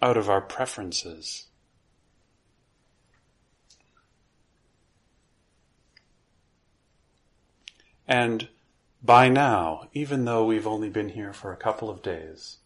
out 0.00 0.16
of 0.16 0.30
our 0.30 0.40
preferences. 0.40 1.46
And 8.06 8.48
by 9.02 9.28
now, 9.28 9.88
even 9.92 10.24
though 10.24 10.44
we've 10.44 10.66
only 10.66 10.88
been 10.88 11.10
here 11.10 11.32
for 11.32 11.52
a 11.52 11.56
couple 11.56 11.90
of 11.90 12.02
days, 12.02 12.58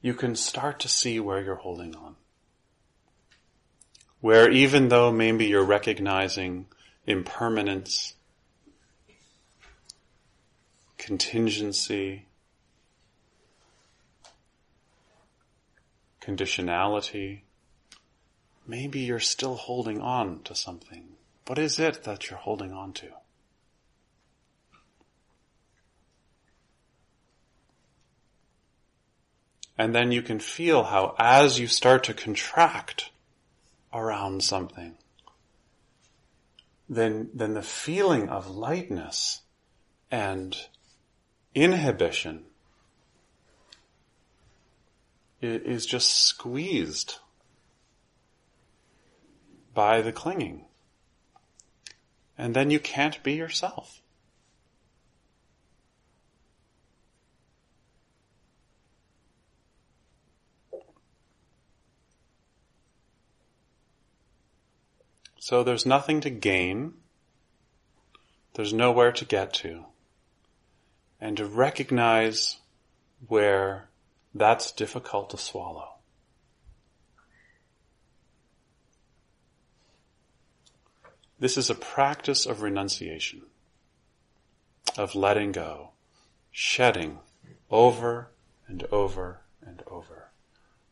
you 0.00 0.14
can 0.14 0.34
start 0.34 0.80
to 0.80 0.88
see 0.88 1.20
where 1.20 1.42
you're 1.42 1.54
holding 1.56 1.94
on. 1.96 2.16
Where 4.20 4.50
even 4.50 4.88
though 4.88 5.12
maybe 5.12 5.44
you're 5.46 5.64
recognizing 5.64 6.66
impermanence, 7.06 8.14
contingency, 10.98 12.26
conditionality, 16.20 17.42
maybe 18.66 19.00
you're 19.00 19.20
still 19.20 19.54
holding 19.56 20.00
on 20.00 20.42
to 20.44 20.54
something. 20.54 21.08
What 21.46 21.58
is 21.58 21.78
it 21.78 22.04
that 22.04 22.30
you're 22.30 22.38
holding 22.38 22.72
on 22.72 22.92
to? 22.94 23.08
And 29.76 29.94
then 29.94 30.12
you 30.12 30.22
can 30.22 30.38
feel 30.38 30.84
how 30.84 31.14
as 31.18 31.58
you 31.58 31.66
start 31.66 32.04
to 32.04 32.14
contract 32.14 33.10
around 33.92 34.42
something, 34.42 34.94
then, 36.88 37.30
then 37.34 37.54
the 37.54 37.62
feeling 37.62 38.28
of 38.28 38.48
lightness 38.48 39.40
and 40.10 40.56
inhibition 41.54 42.44
is 45.40 45.86
just 45.86 46.10
squeezed 46.10 47.18
by 49.74 50.00
the 50.00 50.12
clinging. 50.12 50.64
And 52.36 52.54
then 52.54 52.70
you 52.70 52.80
can't 52.80 53.22
be 53.22 53.34
yourself. 53.34 54.00
So 65.38 65.62
there's 65.62 65.84
nothing 65.84 66.22
to 66.22 66.30
gain. 66.30 66.94
There's 68.54 68.72
nowhere 68.72 69.12
to 69.12 69.24
get 69.26 69.52
to. 69.54 69.84
And 71.24 71.38
to 71.38 71.46
recognize 71.46 72.58
where 73.28 73.88
that's 74.34 74.70
difficult 74.72 75.30
to 75.30 75.38
swallow. 75.38 75.94
This 81.38 81.56
is 81.56 81.70
a 81.70 81.74
practice 81.74 82.44
of 82.44 82.60
renunciation, 82.60 83.40
of 84.98 85.14
letting 85.14 85.52
go, 85.52 85.92
shedding 86.50 87.20
over 87.70 88.28
and 88.68 88.82
over 88.92 89.40
and 89.66 89.82
over. 89.86 90.28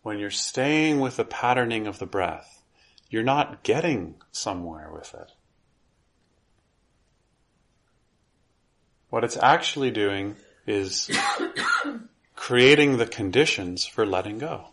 When 0.01 0.19
you're 0.19 0.31
staying 0.31 1.01
with 1.01 1.17
the 1.17 1.27
patterning 1.27 1.87
of 1.87 1.99
the 1.99 2.07
breath, 2.07 2.63
you're 3.11 3.23
not 3.23 3.65
getting 3.65 4.15
somewhere 4.33 4.91
with 4.91 5.13
it. 5.13 5.33
What 9.13 9.25
it's 9.25 9.37
actually 9.37 9.91
doing 9.91 10.37
is 10.67 11.11
creating 12.35 12.97
the 12.97 13.05
conditions 13.07 13.85
for 13.85 14.07
letting 14.07 14.39
go. 14.39 14.69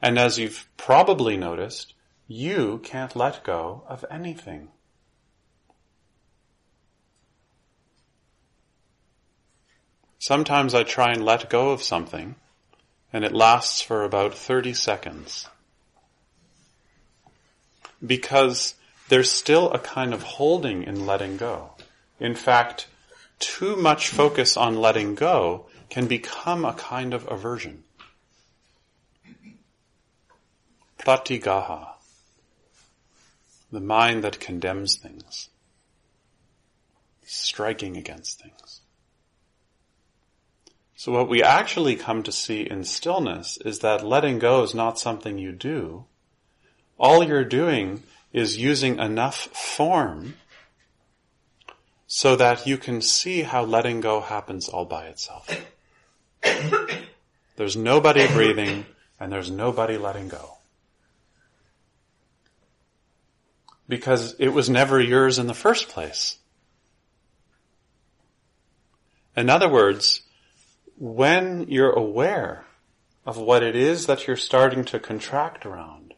And 0.00 0.16
as 0.16 0.38
you've 0.38 0.68
probably 0.76 1.36
noticed, 1.36 1.94
you 2.28 2.80
can't 2.84 3.16
let 3.16 3.42
go 3.42 3.82
of 3.88 4.04
anything. 4.08 4.68
Sometimes 10.20 10.76
I 10.76 10.84
try 10.84 11.10
and 11.10 11.24
let 11.24 11.50
go 11.50 11.70
of 11.70 11.82
something, 11.82 12.36
and 13.12 13.24
it 13.24 13.34
lasts 13.34 13.80
for 13.80 14.04
about 14.04 14.32
30 14.32 14.74
seconds 14.74 15.48
because 18.06 18.76
there's 19.08 19.32
still 19.32 19.72
a 19.72 19.80
kind 19.80 20.14
of 20.14 20.22
holding 20.22 20.84
in 20.84 21.04
letting 21.04 21.36
go. 21.36 21.72
In 22.20 22.34
fact, 22.34 22.86
too 23.38 23.76
much 23.76 24.08
focus 24.08 24.56
on 24.56 24.76
letting 24.76 25.14
go 25.14 25.66
can 25.88 26.06
become 26.06 26.64
a 26.64 26.74
kind 26.74 27.14
of 27.14 27.30
aversion. 27.30 27.84
Pratigha, 30.98 31.88
the 33.70 33.80
mind 33.80 34.24
that 34.24 34.40
condemns 34.40 34.96
things, 34.96 35.48
striking 37.24 37.96
against 37.96 38.42
things. 38.42 38.80
So 40.96 41.12
what 41.12 41.28
we 41.28 41.44
actually 41.44 41.94
come 41.94 42.24
to 42.24 42.32
see 42.32 42.62
in 42.62 42.82
stillness 42.82 43.56
is 43.64 43.78
that 43.78 44.04
letting 44.04 44.40
go 44.40 44.64
is 44.64 44.74
not 44.74 44.98
something 44.98 45.38
you 45.38 45.52
do, 45.52 46.06
all 46.98 47.22
you're 47.22 47.44
doing 47.44 48.02
is 48.32 48.58
using 48.58 48.98
enough 48.98 49.36
form 49.56 50.34
so 52.10 52.34
that 52.36 52.66
you 52.66 52.78
can 52.78 53.02
see 53.02 53.42
how 53.42 53.62
letting 53.62 54.00
go 54.00 54.22
happens 54.22 54.66
all 54.66 54.86
by 54.86 55.04
itself. 55.04 55.46
there's 57.56 57.76
nobody 57.76 58.26
breathing 58.28 58.86
and 59.20 59.30
there's 59.30 59.50
nobody 59.50 59.98
letting 59.98 60.28
go. 60.28 60.56
Because 63.86 64.34
it 64.38 64.48
was 64.48 64.70
never 64.70 64.98
yours 64.98 65.38
in 65.38 65.48
the 65.48 65.54
first 65.54 65.88
place. 65.90 66.38
In 69.36 69.50
other 69.50 69.68
words, 69.68 70.22
when 70.96 71.66
you're 71.68 71.92
aware 71.92 72.64
of 73.26 73.36
what 73.36 73.62
it 73.62 73.76
is 73.76 74.06
that 74.06 74.26
you're 74.26 74.36
starting 74.36 74.84
to 74.86 74.98
contract 74.98 75.66
around, 75.66 76.14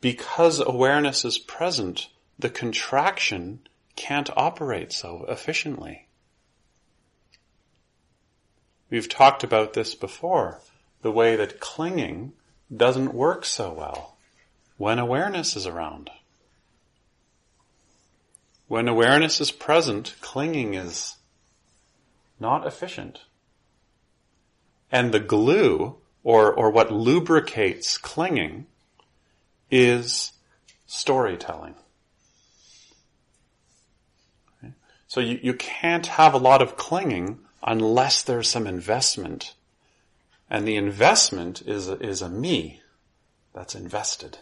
because 0.00 0.58
awareness 0.58 1.24
is 1.24 1.38
present, 1.38 2.08
the 2.38 2.50
contraction 2.50 3.60
can't 3.98 4.30
operate 4.36 4.92
so 4.92 5.26
efficiently. 5.28 6.06
We've 8.88 9.08
talked 9.08 9.42
about 9.42 9.72
this 9.74 9.96
before, 9.96 10.60
the 11.02 11.10
way 11.10 11.34
that 11.34 11.58
clinging 11.58 12.32
doesn't 12.74 13.12
work 13.12 13.44
so 13.44 13.72
well 13.72 14.16
when 14.76 15.00
awareness 15.00 15.56
is 15.56 15.66
around. 15.66 16.10
When 18.68 18.86
awareness 18.86 19.40
is 19.40 19.50
present, 19.50 20.14
clinging 20.20 20.74
is 20.74 21.16
not 22.38 22.66
efficient. 22.66 23.22
And 24.92 25.12
the 25.12 25.20
glue, 25.20 25.96
or, 26.22 26.52
or 26.52 26.70
what 26.70 26.92
lubricates 26.92 27.98
clinging, 27.98 28.66
is 29.70 30.32
storytelling. 30.86 31.74
Okay? 34.62 34.72
So 35.08 35.20
you, 35.20 35.40
you 35.42 35.54
can't 35.54 36.06
have 36.06 36.34
a 36.34 36.38
lot 36.38 36.60
of 36.60 36.76
clinging 36.76 37.38
unless 37.62 38.22
there's 38.22 38.48
some 38.48 38.66
investment. 38.66 39.54
And 40.50 40.68
the 40.68 40.76
investment 40.76 41.62
is 41.62 41.88
is 41.88 42.22
a 42.22 42.28
me 42.28 42.82
that's 43.52 43.74
invested. 43.74 44.38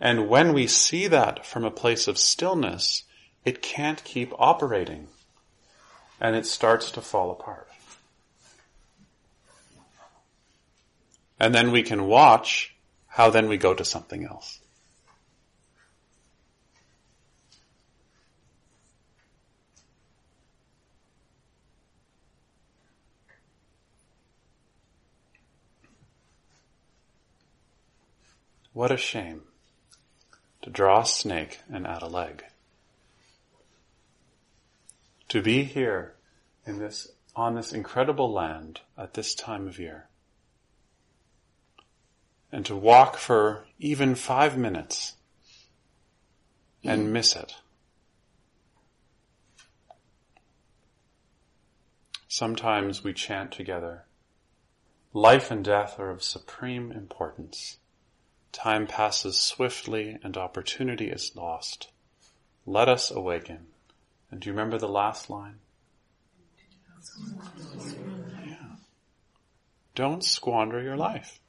And 0.00 0.28
when 0.28 0.52
we 0.52 0.66
see 0.66 1.06
that 1.08 1.44
from 1.44 1.64
a 1.64 1.70
place 1.70 2.08
of 2.08 2.18
stillness, 2.18 3.04
it 3.44 3.62
can't 3.62 4.02
keep 4.04 4.32
operating. 4.38 5.08
And 6.20 6.36
it 6.36 6.46
starts 6.46 6.90
to 6.92 7.00
fall 7.00 7.30
apart. 7.30 7.68
And 11.38 11.54
then 11.54 11.72
we 11.72 11.82
can 11.82 12.06
watch 12.06 12.74
how 13.08 13.30
then 13.30 13.48
we 13.48 13.56
go 13.56 13.74
to 13.74 13.84
something 13.84 14.24
else. 14.24 14.60
What 28.74 28.92
a 28.92 28.98
shame 28.98 29.44
to 30.60 30.68
draw 30.68 31.00
a 31.00 31.06
snake 31.06 31.60
and 31.72 31.86
add 31.86 32.02
a 32.02 32.06
leg. 32.06 32.44
to 35.34 35.42
be 35.42 35.64
here 35.64 36.14
in 36.64 36.78
this, 36.78 37.08
on 37.34 37.56
this 37.56 37.72
incredible 37.72 38.32
land 38.32 38.80
at 38.96 39.14
this 39.14 39.34
time 39.34 39.66
of 39.66 39.80
year. 39.80 40.06
And 42.52 42.64
to 42.66 42.76
walk 42.76 43.16
for 43.16 43.64
even 43.80 44.14
five 44.14 44.56
minutes 44.56 45.14
and 46.84 47.08
mm. 47.08 47.10
miss 47.10 47.34
it. 47.34 47.56
Sometimes 52.28 53.02
we 53.02 53.12
chant 53.12 53.50
together, 53.50 54.04
life 55.12 55.50
and 55.50 55.64
death 55.64 55.98
are 55.98 56.10
of 56.10 56.22
supreme 56.22 56.92
importance. 56.92 57.78
Time 58.54 58.86
passes 58.86 59.36
swiftly 59.36 60.16
and 60.22 60.36
opportunity 60.36 61.08
is 61.10 61.34
lost. 61.34 61.90
Let 62.64 62.88
us 62.88 63.10
awaken. 63.10 63.66
And 64.30 64.40
do 64.40 64.48
you 64.48 64.52
remember 64.52 64.78
the 64.78 64.88
last 64.88 65.28
line? 65.28 65.56
Yeah. 68.46 68.76
Don't 69.96 70.22
squander 70.22 70.80
your 70.80 70.96
life. 70.96 71.40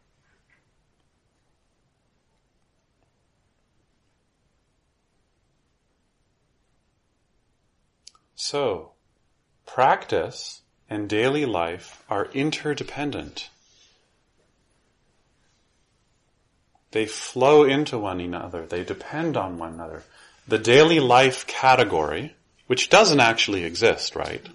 So, 8.34 8.94
practice 9.68 10.64
and 10.90 11.08
daily 11.08 11.46
life 11.46 12.04
are 12.10 12.26
interdependent. 12.34 13.52
They 16.96 17.08
flow 17.08 17.66
into 17.66 18.00
one 18.00 18.22
another. 18.22 18.66
They 18.66 18.86
depend 18.86 19.36
on 19.36 19.58
one 19.58 19.74
another. 19.74 20.04
The 20.48 20.58
daily 20.58 21.02
life 21.02 21.46
category, 21.46 22.34
which 22.68 22.90
doesn't 22.90 23.20
actually 23.20 23.66
exist, 23.66 24.16
right? 24.16 24.48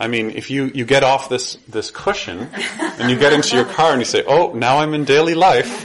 I 0.00 0.08
mean, 0.08 0.30
if 0.30 0.50
you, 0.50 0.70
you 0.72 0.86
get 0.86 1.04
off 1.04 1.28
this, 1.28 1.56
this 1.68 1.90
cushion 1.90 2.48
and 2.54 3.10
you 3.10 3.18
get 3.18 3.34
into 3.34 3.56
your 3.56 3.66
car 3.66 3.90
and 3.92 4.00
you 4.00 4.06
say, 4.06 4.24
oh, 4.26 4.54
now 4.54 4.78
I'm 4.78 4.94
in 4.94 5.04
daily 5.04 5.34
life. 5.34 5.84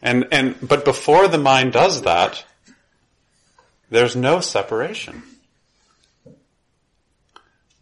And, 0.00 0.28
and, 0.32 0.56
but 0.66 0.86
before 0.86 1.28
the 1.28 1.36
mind 1.36 1.74
does 1.74 2.00
that, 2.02 2.46
there's 3.90 4.16
no 4.16 4.40
separation. 4.40 5.22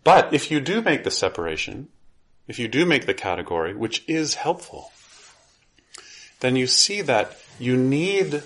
But 0.02 0.34
if 0.34 0.50
you 0.50 0.58
do 0.58 0.82
make 0.82 1.04
the 1.04 1.12
separation, 1.12 1.86
if 2.48 2.58
you 2.58 2.66
do 2.66 2.86
make 2.86 3.06
the 3.06 3.14
category, 3.14 3.74
which 3.74 4.02
is 4.08 4.34
helpful, 4.34 4.90
then 6.40 6.56
you 6.56 6.66
see 6.66 7.02
that 7.02 7.36
you 7.58 7.76
need 7.76 8.42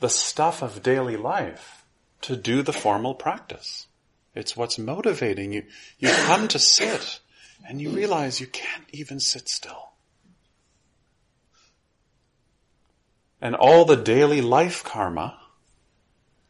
the 0.00 0.08
stuff 0.08 0.60
of 0.60 0.82
daily 0.82 1.16
life 1.16 1.84
to 2.22 2.36
do 2.36 2.62
the 2.62 2.72
formal 2.72 3.14
practice. 3.14 3.86
It's 4.34 4.56
what's 4.56 4.78
motivating 4.78 5.52
you. 5.52 5.64
You 5.98 6.08
come 6.08 6.48
to 6.48 6.58
sit 6.58 7.20
and 7.66 7.80
you 7.80 7.90
realize 7.90 8.40
you 8.40 8.48
can't 8.48 8.84
even 8.92 9.20
sit 9.20 9.48
still. 9.48 9.92
And 13.40 13.54
all 13.54 13.84
the 13.84 13.96
daily 13.96 14.40
life 14.40 14.82
karma 14.82 15.38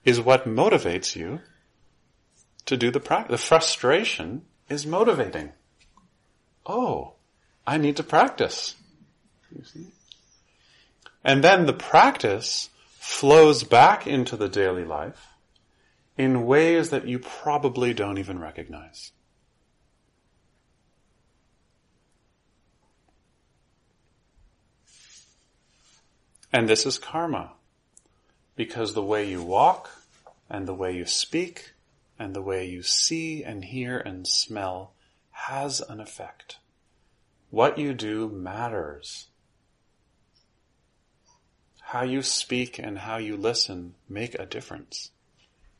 is 0.05 0.21
what 0.21 0.47
motivates 0.47 1.17
you 1.17 1.41
to 2.67 2.77
do 2.77 2.91
the 2.91 3.01
practice. 3.01 3.41
The 3.41 3.47
frustration 3.47 4.43
is 4.69 4.87
motivating. 4.87 5.53
Oh, 6.67 7.13
I 7.67 7.79
need 7.79 7.97
to 7.97 8.03
practice. 8.03 8.75
And 11.23 11.43
then 11.43 11.67
the 11.67 11.73
practice 11.73 12.71
flows 12.99 13.65
back 13.65 14.07
into 14.07 14.37
the 14.37 14.49
daily 14.49 14.85
life 14.85 15.29
in 16.17 16.47
ways 16.47 16.91
that 16.91 17.07
you 17.07 17.19
probably 17.19 17.93
don't 17.93 18.19
even 18.19 18.39
recognize. 18.39 19.13
And 26.53 26.69
this 26.69 26.87
is 26.87 26.99
karma. 26.99 27.53
Because 28.57 28.95
the 28.95 29.03
way 29.03 29.29
you 29.29 29.43
walk 29.43 29.91
and 30.49 30.69
the 30.69 30.75
way 30.75 30.97
you 30.97 31.05
speak 31.05 31.73
and 32.19 32.33
the 32.33 32.43
way 32.43 32.65
you 32.67 32.83
see 32.83 33.43
and 33.43 33.65
hear 33.65 33.99
and 33.99 34.27
smell 34.27 34.94
has 35.35 35.81
an 35.81 36.01
effect. 36.01 36.59
What 37.51 37.77
you 37.77 37.93
do 37.93 38.29
matters. 38.29 39.29
How 41.81 42.03
you 42.03 42.23
speak 42.23 42.79
and 42.79 42.99
how 42.99 43.19
you 43.19 43.37
listen 43.37 43.95
make 44.09 44.35
a 44.37 44.47
difference 44.47 45.11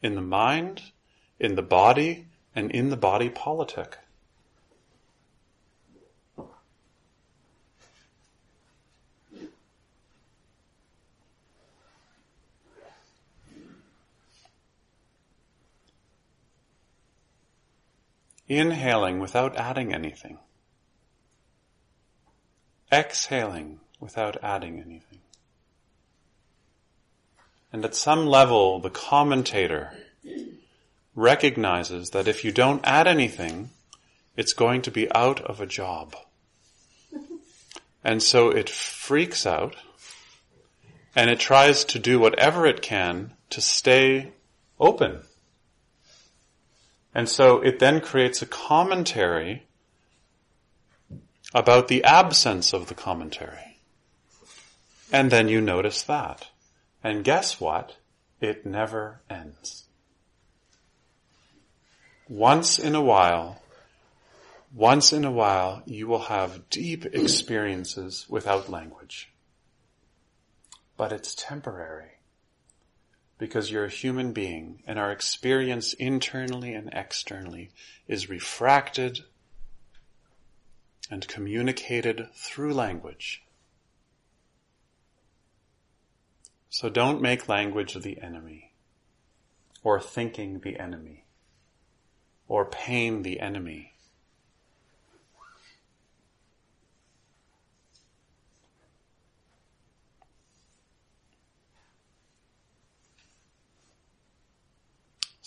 in 0.03 0.17
the 0.17 0.21
mind, 0.21 0.83
in 1.41 1.55
the 1.55 1.63
body, 1.63 2.27
and 2.55 2.71
in 2.71 2.91
the 2.91 2.97
body 2.97 3.31
politic. 3.31 3.99
Inhaling 18.49 19.21
without 19.21 19.57
adding 19.57 19.95
anything. 19.95 20.39
Exhaling 22.93 23.81
without 24.01 24.37
adding 24.43 24.81
anything. 24.81 25.21
And 27.73 27.85
at 27.85 27.95
some 27.95 28.27
level, 28.27 28.79
the 28.79 28.91
commentator 28.91 29.93
recognizes 31.15 32.11
that 32.11 32.29
if 32.29 32.45
you 32.45 32.53
don't 32.53 32.85
add 32.85 33.07
anything, 33.07 33.71
it's 34.37 34.53
going 34.53 34.83
to 34.83 34.91
be 34.91 35.11
out 35.13 35.41
of 35.41 35.61
a 35.61 35.67
job. 35.67 36.15
And 38.05 38.23
so 38.23 38.51
it 38.51 38.69
freaks 38.69 39.47
out 39.47 39.77
and 41.17 41.31
it 41.31 41.41
tries 41.41 41.85
to 41.87 41.99
do 41.99 42.19
whatever 42.19 42.67
it 42.67 42.83
can 42.83 43.33
to 43.51 43.61
stay 43.61 44.33
open. 44.79 45.23
And 47.15 47.29
so 47.29 47.61
it 47.61 47.79
then 47.79 48.01
creates 48.01 48.43
a 48.43 48.47
commentary 48.47 49.67
about 51.55 51.87
the 51.87 52.03
absence 52.03 52.73
of 52.73 52.89
the 52.89 52.95
commentary. 52.95 53.79
And 55.13 55.31
then 55.31 55.49
you 55.49 55.61
notice 55.61 56.03
that. 56.03 56.49
And 57.05 57.23
guess 57.23 57.61
what? 57.61 57.97
It 58.41 58.67
never 58.67 59.21
ends. 59.31 59.85
Once 62.29 62.79
in 62.79 62.95
a 62.95 63.03
while, 63.03 63.63
once 64.75 65.13
in 65.13 65.25
a 65.25 65.31
while, 65.31 65.83
you 65.87 66.09
will 66.09 66.25
have 66.25 66.69
deep 66.69 67.07
experiences 67.07 68.27
without 68.29 68.69
language. 68.69 69.33
But 70.97 71.13
it's 71.13 71.35
temporary. 71.35 72.14
Because 73.45 73.71
you're 73.71 73.85
a 73.85 73.91
human 73.91 74.33
being 74.33 74.83
and 74.87 74.99
our 74.99 75.13
experience 75.13 75.93
internally 75.93 76.73
and 76.73 76.89
externally 76.95 77.69
is 78.09 78.31
refracted 78.31 79.21
and 81.11 81.29
communicated 81.29 82.29
through 82.33 82.73
language. 82.73 83.43
So 86.71 86.89
don't 86.89 87.21
make 87.21 87.47
language 87.47 87.93
the 87.93 88.19
enemy, 88.23 88.73
or 89.83 90.01
thinking 90.01 90.61
the 90.61 90.79
enemy, 90.79 91.27
or 92.49 92.65
pain 92.65 93.25
the 93.25 93.41
enemy. 93.41 93.93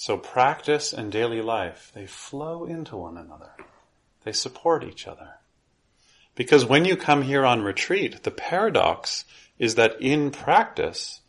So 0.08 0.16
practice 0.16 0.94
and 0.94 1.12
daily 1.12 1.42
life, 1.42 1.92
they 1.94 2.06
flow 2.08 2.64
into 2.64 2.96
one 2.96 3.18
another. 3.18 3.52
They 4.24 4.32
support 4.32 4.86
each 4.86 5.06
other. 5.06 5.32
Because 6.34 6.64
when 6.64 6.86
you 6.86 6.96
come 6.96 7.24
here 7.24 7.46
on 7.46 7.62
retreat, 7.62 8.24
the 8.24 8.32
paradox 8.32 9.26
is 9.60 9.76
that 9.76 10.00
in 10.00 10.32
practice, 10.32 11.20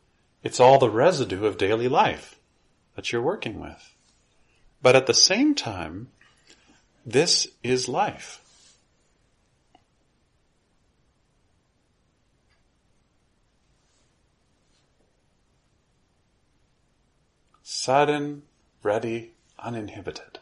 it's 0.44 0.60
all 0.60 0.78
the 0.78 0.90
residue 0.90 1.44
of 1.44 1.58
daily 1.58 1.88
life 1.88 2.38
that 2.94 3.10
you're 3.10 3.20
working 3.20 3.58
with. 3.58 3.96
But 4.80 4.94
at 4.94 5.06
the 5.06 5.12
same 5.12 5.56
time, 5.56 6.10
this 7.04 7.48
is 7.64 7.88
life. 7.88 8.40
Sudden, 17.64 18.42
ready, 18.82 19.32
uninhibited, 19.58 20.38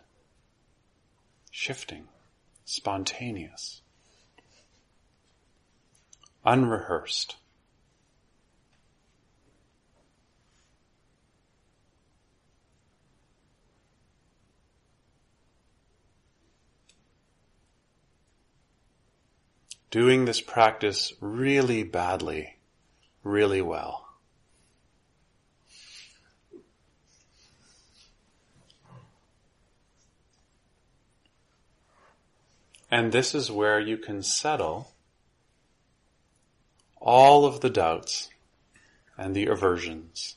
shifting, 1.51 2.09
spontaneous, 2.65 3.81
unrehearsed. 6.45 7.37
Doing 19.91 20.27
this 20.27 20.43
practice 20.43 21.15
really 21.21 21.83
badly, 21.83 22.59
really 23.23 23.63
well. 23.63 24.06
And 32.91 33.13
this 33.13 33.35
is 33.35 33.51
where 33.51 33.81
you 33.81 33.97
can 33.97 34.23
settle 34.23 34.93
all 37.01 37.45
of 37.45 37.61
the 37.61 37.71
doubts 37.71 38.31
and 39.19 39.35
the 39.35 39.47
aversions 39.47 40.37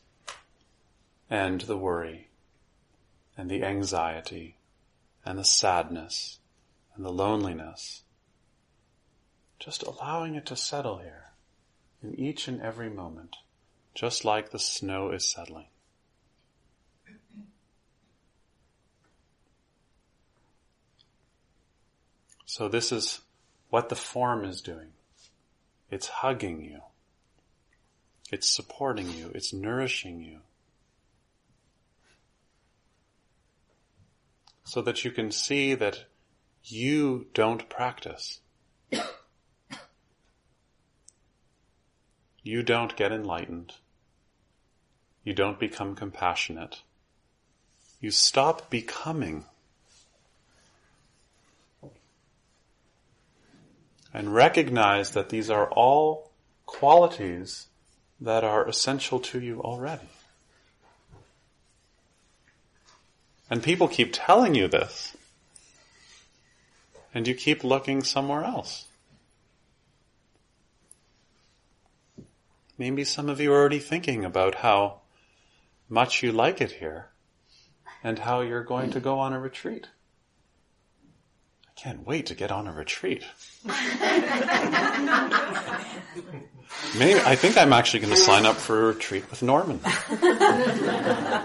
and 1.29 1.61
the 1.61 1.77
worry 1.77 2.27
and 3.37 3.49
the 3.49 3.63
anxiety 3.63 4.57
and 5.25 5.37
the 5.37 5.43
sadness 5.43 6.39
and 6.95 7.05
the 7.05 7.11
loneliness. 7.11 8.03
Just 9.59 9.83
allowing 9.83 10.35
it 10.35 10.45
to 10.47 10.55
settle 10.55 10.97
here 10.97 11.31
in 12.01 12.19
each 12.19 12.47
and 12.47 12.61
every 12.61 12.89
moment, 12.89 13.35
just 13.93 14.25
like 14.25 14.49
the 14.49 14.59
snow 14.59 15.11
is 15.11 15.29
settling. 15.29 15.67
So 22.49 22.67
this 22.67 22.91
is 22.91 23.21
what 23.69 23.89
the 23.89 23.95
form 23.95 24.43
is 24.43 24.59
doing. 24.59 24.93
It's 25.91 26.07
hugging 26.07 26.65
you. 26.65 26.79
It's 28.31 28.49
supporting 28.49 29.11
you. 29.11 29.31
It's 29.35 29.53
nourishing 29.53 30.23
you. 30.23 30.39
So 34.63 34.81
that 34.81 35.05
you 35.05 35.11
can 35.11 35.29
see 35.29 35.75
that 35.75 36.05
you 36.63 37.27
don't 37.35 37.69
practice. 37.69 38.39
You 42.41 42.63
don't 42.63 42.95
get 42.95 43.11
enlightened. 43.11 43.73
You 45.23 45.35
don't 45.35 45.59
become 45.59 45.93
compassionate. 45.93 46.81
You 47.99 48.09
stop 48.09 48.71
becoming. 48.71 49.45
And 54.13 54.33
recognize 54.33 55.11
that 55.11 55.29
these 55.29 55.49
are 55.49 55.69
all 55.69 56.31
qualities 56.65 57.67
that 58.19 58.43
are 58.43 58.67
essential 58.67 59.19
to 59.19 59.39
you 59.39 59.61
already. 59.61 60.09
And 63.49 63.63
people 63.63 63.87
keep 63.87 64.11
telling 64.13 64.53
you 64.55 64.67
this, 64.67 65.15
and 67.13 67.27
you 67.27 67.33
keep 67.33 67.63
looking 67.63 68.03
somewhere 68.03 68.43
else. 68.43 68.85
Maybe 72.77 73.03
some 73.03 73.27
of 73.27 73.41
you 73.41 73.51
are 73.51 73.59
already 73.59 73.79
thinking 73.79 74.23
about 74.23 74.55
how 74.55 74.99
much 75.89 76.23
you 76.23 76.31
like 76.31 76.61
it 76.61 76.73
here 76.73 77.07
and 78.03 78.19
how 78.19 78.41
you're 78.41 78.63
going 78.63 78.91
to 78.91 78.99
go 78.99 79.19
on 79.19 79.33
a 79.33 79.39
retreat. 79.39 79.87
Can't 81.81 82.05
wait 82.05 82.25
to 82.25 82.35
get 82.35 82.51
on 82.51 82.67
a 82.67 82.73
retreat. 82.73 83.23
Maybe 86.97 87.19
I 87.21 87.35
think 87.35 87.57
I'm 87.57 87.71
actually 87.71 88.01
going 88.01 88.13
to 88.13 88.19
sign 88.19 88.45
up 88.45 88.57
for 88.57 88.83
a 88.83 88.87
retreat 88.87 89.29
with 89.29 89.41
Norman, 89.41 89.79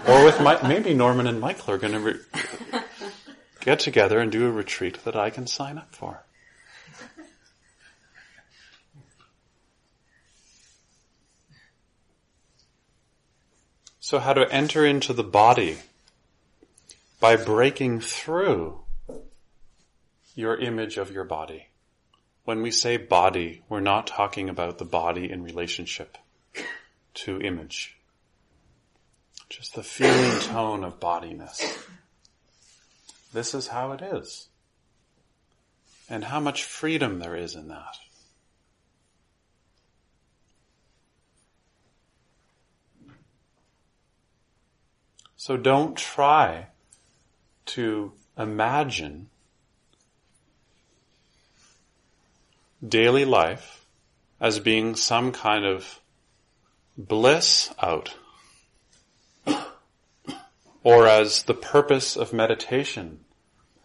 or 0.07 0.25
with 0.25 0.39
my, 0.41 0.59
maybe 0.67 0.93
Norman 0.93 1.27
and 1.27 1.39
Michael 1.39 1.73
are 1.73 1.77
going 1.77 1.93
to 1.93 1.99
re- 1.99 2.19
get 3.61 3.79
together 3.79 4.19
and 4.19 4.31
do 4.31 4.45
a 4.45 4.51
retreat 4.51 5.03
that 5.05 5.15
I 5.15 5.29
can 5.29 5.47
sign 5.47 5.77
up 5.77 5.95
for. 5.95 6.25
So, 13.99 14.19
how 14.19 14.33
to 14.33 14.51
enter 14.51 14.85
into 14.85 15.13
the 15.13 15.23
body 15.23 15.77
by 17.19 17.35
breaking 17.35 18.01
through 18.01 18.84
your 20.35 20.57
image 20.57 20.97
of 20.97 21.11
your 21.11 21.23
body. 21.23 21.69
When 22.43 22.61
we 22.61 22.69
say 22.69 22.97
body, 22.97 23.63
we're 23.69 23.79
not 23.79 24.05
talking 24.05 24.49
about 24.49 24.77
the 24.77 24.85
body 24.85 25.31
in 25.31 25.43
relationship 25.43 26.17
to 27.15 27.41
image. 27.41 27.97
Just 29.49 29.73
the 29.73 29.83
feeling 29.83 30.39
tone 30.41 30.83
of 30.83 30.99
bodiness. 30.99 31.63
This 33.33 33.53
is 33.53 33.67
how 33.67 33.93
it 33.93 34.01
is. 34.01 34.49
And 36.09 36.25
how 36.25 36.39
much 36.39 36.63
freedom 36.63 37.19
there 37.19 37.35
is 37.35 37.55
in 37.55 37.69
that. 37.69 37.97
So 45.35 45.57
don't 45.57 45.95
try 45.95 46.67
to 47.67 48.13
imagine 48.37 49.29
daily 52.87 53.25
life 53.25 53.85
as 54.39 54.59
being 54.59 54.95
some 54.95 55.31
kind 55.31 55.65
of 55.65 56.01
bliss 56.97 57.73
out, 57.81 58.15
or 60.83 61.07
as 61.07 61.43
the 61.43 61.53
purpose 61.53 62.15
of 62.15 62.33
meditation 62.33 63.19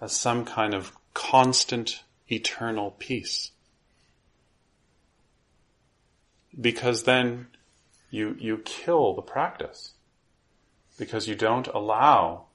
as 0.01 0.13
some 0.13 0.45
kind 0.45 0.75
of 0.75 0.93
constant 1.15 2.03
eternal 2.29 2.93
peace. 2.99 3.53
Because 6.61 7.05
then 7.05 7.47
you, 8.11 8.37
you 8.39 8.59
kill 8.65 9.15
the 9.15 9.23
practice. 9.23 9.93
Because 10.99 11.27
you 11.27 11.35
don't 11.35 11.69
allow 11.69 12.47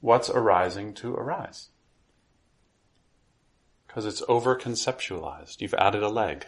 what's 0.00 0.28
arising 0.28 0.92
to 0.94 1.14
arise 1.14 1.68
because 3.94 4.06
it's 4.06 4.24
over 4.28 4.56
conceptualized. 4.56 5.60
You've 5.60 5.74
added 5.74 6.02
a 6.02 6.08
leg. 6.08 6.46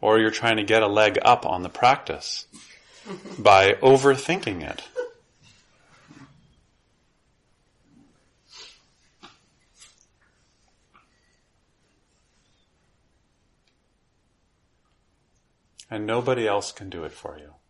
Or 0.00 0.18
you're 0.18 0.32
trying 0.32 0.56
to 0.56 0.64
get 0.64 0.82
a 0.82 0.88
leg 0.88 1.16
up 1.22 1.46
on 1.46 1.62
the 1.62 1.68
practice 1.68 2.48
by 3.38 3.74
overthinking 3.74 4.68
it. 4.68 4.82
And 15.88 16.04
nobody 16.04 16.48
else 16.48 16.72
can 16.72 16.90
do 16.90 17.04
it 17.04 17.12
for 17.12 17.38
you. 17.38 17.61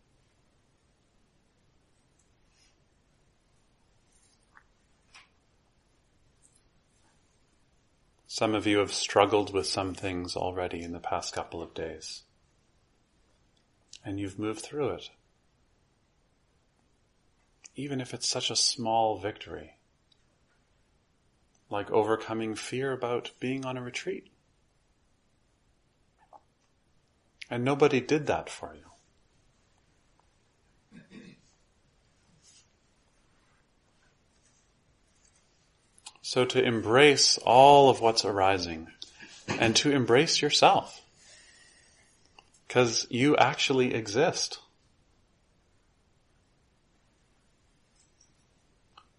Some 8.35 8.55
of 8.55 8.67
you 8.67 8.79
have 8.79 8.95
struggled 8.95 9.53
with 9.53 9.67
some 9.67 9.93
things 9.93 10.37
already 10.37 10.83
in 10.83 10.93
the 10.93 10.99
past 10.99 11.35
couple 11.35 11.61
of 11.61 11.75
days. 11.75 12.23
And 14.07 14.19
you've 14.19 14.39
moved 14.39 14.61
through 14.61 14.89
it. 14.93 15.11
Even 17.77 18.01
if 18.01 18.15
it's 18.15 18.27
such 18.27 18.51
a 18.51 18.57
small 18.57 19.19
victory, 19.19 19.77
like 21.69 21.91
overcoming 21.91 22.55
fear 22.55 22.93
about 22.93 23.33
being 23.39 23.67
on 23.67 23.77
a 23.77 23.83
retreat. 23.83 24.29
And 27.51 27.63
nobody 27.63 28.01
did 28.01 28.29
that 28.29 28.49
for 28.49 28.75
you. 28.75 28.92
So 36.33 36.47
to 36.47 36.65
embrace 36.65 37.37
all 37.37 37.91
of 37.91 38.01
what's 38.01 38.25
arising 38.25 38.87
and 39.47 39.77
to 39.77 39.91
embrace 39.91 40.41
yourself. 40.41 41.03
Because 42.67 43.07
you 43.11 43.37
actually 43.37 43.93
exist. 43.93 44.59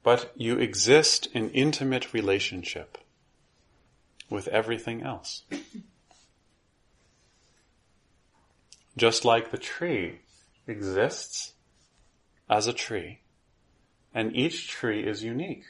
But 0.02 0.32
you 0.36 0.58
exist 0.58 1.28
in 1.36 1.52
intimate 1.52 2.16
relationship 2.16 2.98
with 4.28 4.48
everything 4.48 5.04
else. 5.04 5.44
Just 8.98 9.24
like 9.24 9.52
the 9.52 9.60
tree 9.60 10.22
exists 10.66 11.54
as 12.50 12.66
a 12.66 12.74
tree, 12.74 13.20
and 14.16 14.36
each 14.36 14.68
tree 14.68 15.06
is 15.06 15.24
unique. 15.24 15.66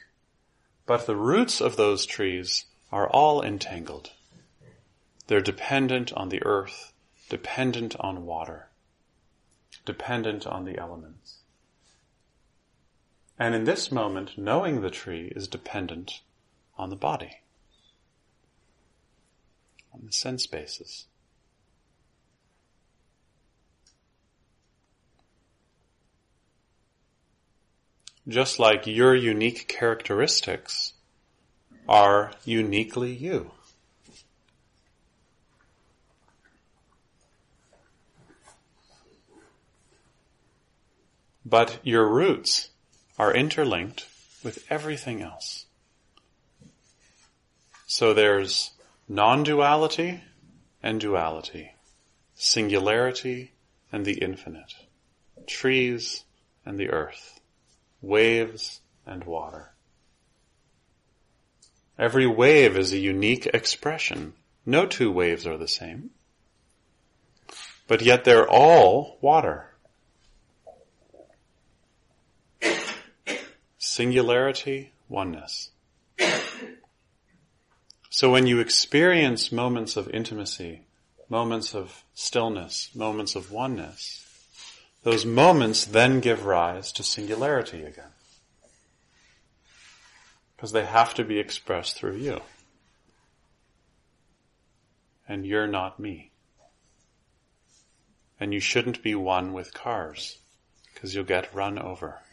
But 0.86 1.06
the 1.06 1.16
roots 1.16 1.60
of 1.60 1.76
those 1.76 2.04
trees 2.04 2.66
are 2.92 3.08
all 3.08 3.42
entangled. 3.42 4.12
They're 5.26 5.40
dependent 5.40 6.12
on 6.12 6.28
the 6.28 6.42
earth, 6.44 6.92
dependent 7.28 7.96
on 7.98 8.26
water, 8.26 8.68
dependent 9.86 10.46
on 10.46 10.64
the 10.64 10.78
elements. 10.78 11.38
And 13.38 13.54
in 13.54 13.64
this 13.64 13.90
moment, 13.90 14.36
knowing 14.36 14.80
the 14.80 14.90
tree 14.90 15.32
is 15.34 15.48
dependent 15.48 16.20
on 16.76 16.90
the 16.90 16.96
body, 16.96 17.40
on 19.92 20.02
the 20.04 20.12
sense 20.12 20.46
bases. 20.46 21.06
Just 28.26 28.58
like 28.58 28.86
your 28.86 29.14
unique 29.14 29.68
characteristics 29.68 30.94
are 31.86 32.32
uniquely 32.44 33.12
you. 33.12 33.50
But 41.44 41.78
your 41.82 42.08
roots 42.08 42.70
are 43.18 43.34
interlinked 43.34 44.06
with 44.42 44.64
everything 44.70 45.20
else. 45.20 45.66
So 47.86 48.14
there's 48.14 48.72
non-duality 49.08 50.22
and 50.82 51.00
duality, 51.00 51.72
singularity 52.34 53.52
and 53.92 54.04
the 54.04 54.18
infinite, 54.18 54.74
trees 55.46 56.24
and 56.64 56.78
the 56.78 56.90
earth, 56.90 57.33
waves 58.06 58.80
and 59.06 59.24
water. 59.24 59.72
Every 61.98 62.26
wave 62.26 62.76
is 62.76 62.92
a 62.92 62.98
unique 62.98 63.46
expression. 63.46 64.34
No 64.66 64.86
two 64.86 65.12
waves 65.12 65.46
are 65.46 65.56
the 65.56 65.68
same. 65.68 66.10
But 67.86 68.02
yet 68.02 68.24
they're 68.24 68.48
all 68.48 69.18
water. 69.20 69.70
Singularity, 73.78 74.92
oneness. 75.08 75.70
So 78.10 78.30
when 78.30 78.46
you 78.46 78.60
experience 78.60 79.52
moments 79.52 79.96
of 79.96 80.08
intimacy, 80.10 80.82
moments 81.28 81.74
of 81.74 82.04
stillness, 82.14 82.90
moments 82.94 83.34
of 83.36 83.52
oneness, 83.52 84.23
those 85.04 85.24
moments 85.24 85.84
then 85.84 86.20
give 86.20 86.44
rise 86.44 86.90
to 86.92 87.02
singularity 87.02 87.82
again. 87.82 88.10
Because 90.56 90.72
they 90.72 90.84
have 90.84 91.14
to 91.14 91.24
be 91.24 91.38
expressed 91.38 91.96
through 91.96 92.16
you. 92.16 92.40
And 95.28 95.46
you're 95.46 95.66
not 95.66 96.00
me. 96.00 96.32
And 98.40 98.52
you 98.52 98.60
shouldn't 98.60 99.02
be 99.02 99.14
one 99.14 99.52
with 99.52 99.72
cars, 99.72 100.38
because 100.92 101.14
you'll 101.14 101.24
get 101.24 101.54
run 101.54 101.78
over. 101.78 102.18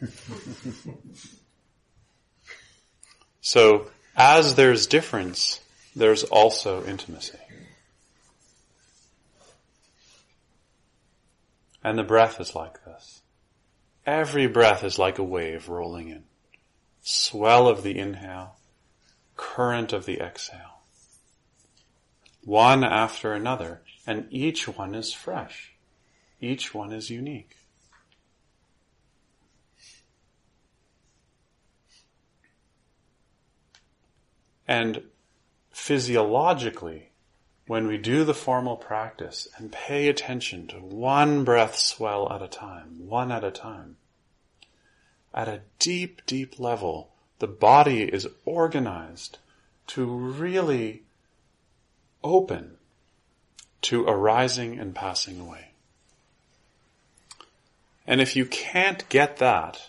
So, 3.44 3.88
as 4.16 4.54
there's 4.54 4.86
difference, 4.86 5.58
there's 5.96 6.22
also 6.22 6.84
intimacy. 6.84 7.38
And 11.84 11.98
the 11.98 12.04
breath 12.04 12.40
is 12.40 12.54
like 12.54 12.84
this. 12.84 13.22
Every 14.06 14.46
breath 14.46 14.84
is 14.84 14.98
like 14.98 15.18
a 15.18 15.24
wave 15.24 15.68
rolling 15.68 16.08
in. 16.08 16.24
Swell 17.00 17.68
of 17.68 17.82
the 17.82 17.98
inhale, 17.98 18.56
current 19.36 19.92
of 19.92 20.06
the 20.06 20.20
exhale. 20.20 20.82
One 22.44 22.82
after 22.82 23.32
another, 23.32 23.82
and 24.06 24.26
each 24.30 24.66
one 24.66 24.94
is 24.94 25.12
fresh. 25.12 25.72
Each 26.40 26.74
one 26.74 26.92
is 26.92 27.10
unique. 27.10 27.56
And 34.66 35.04
physiologically, 35.70 37.11
when 37.72 37.86
we 37.86 37.96
do 37.96 38.22
the 38.22 38.34
formal 38.34 38.76
practice 38.76 39.48
and 39.56 39.72
pay 39.72 40.06
attention 40.06 40.66
to 40.66 40.76
one 40.76 41.42
breath 41.42 41.74
swell 41.74 42.30
at 42.30 42.42
a 42.42 42.46
time, 42.46 43.08
one 43.08 43.32
at 43.32 43.42
a 43.42 43.50
time, 43.50 43.96
at 45.32 45.48
a 45.48 45.62
deep, 45.78 46.20
deep 46.26 46.60
level, 46.60 47.14
the 47.38 47.46
body 47.46 48.02
is 48.02 48.28
organized 48.44 49.38
to 49.86 50.04
really 50.04 51.02
open 52.22 52.76
to 53.80 54.04
arising 54.04 54.78
and 54.78 54.94
passing 54.94 55.40
away. 55.40 55.70
And 58.06 58.20
if 58.20 58.36
you 58.36 58.44
can't 58.44 59.08
get 59.08 59.38
that 59.38 59.88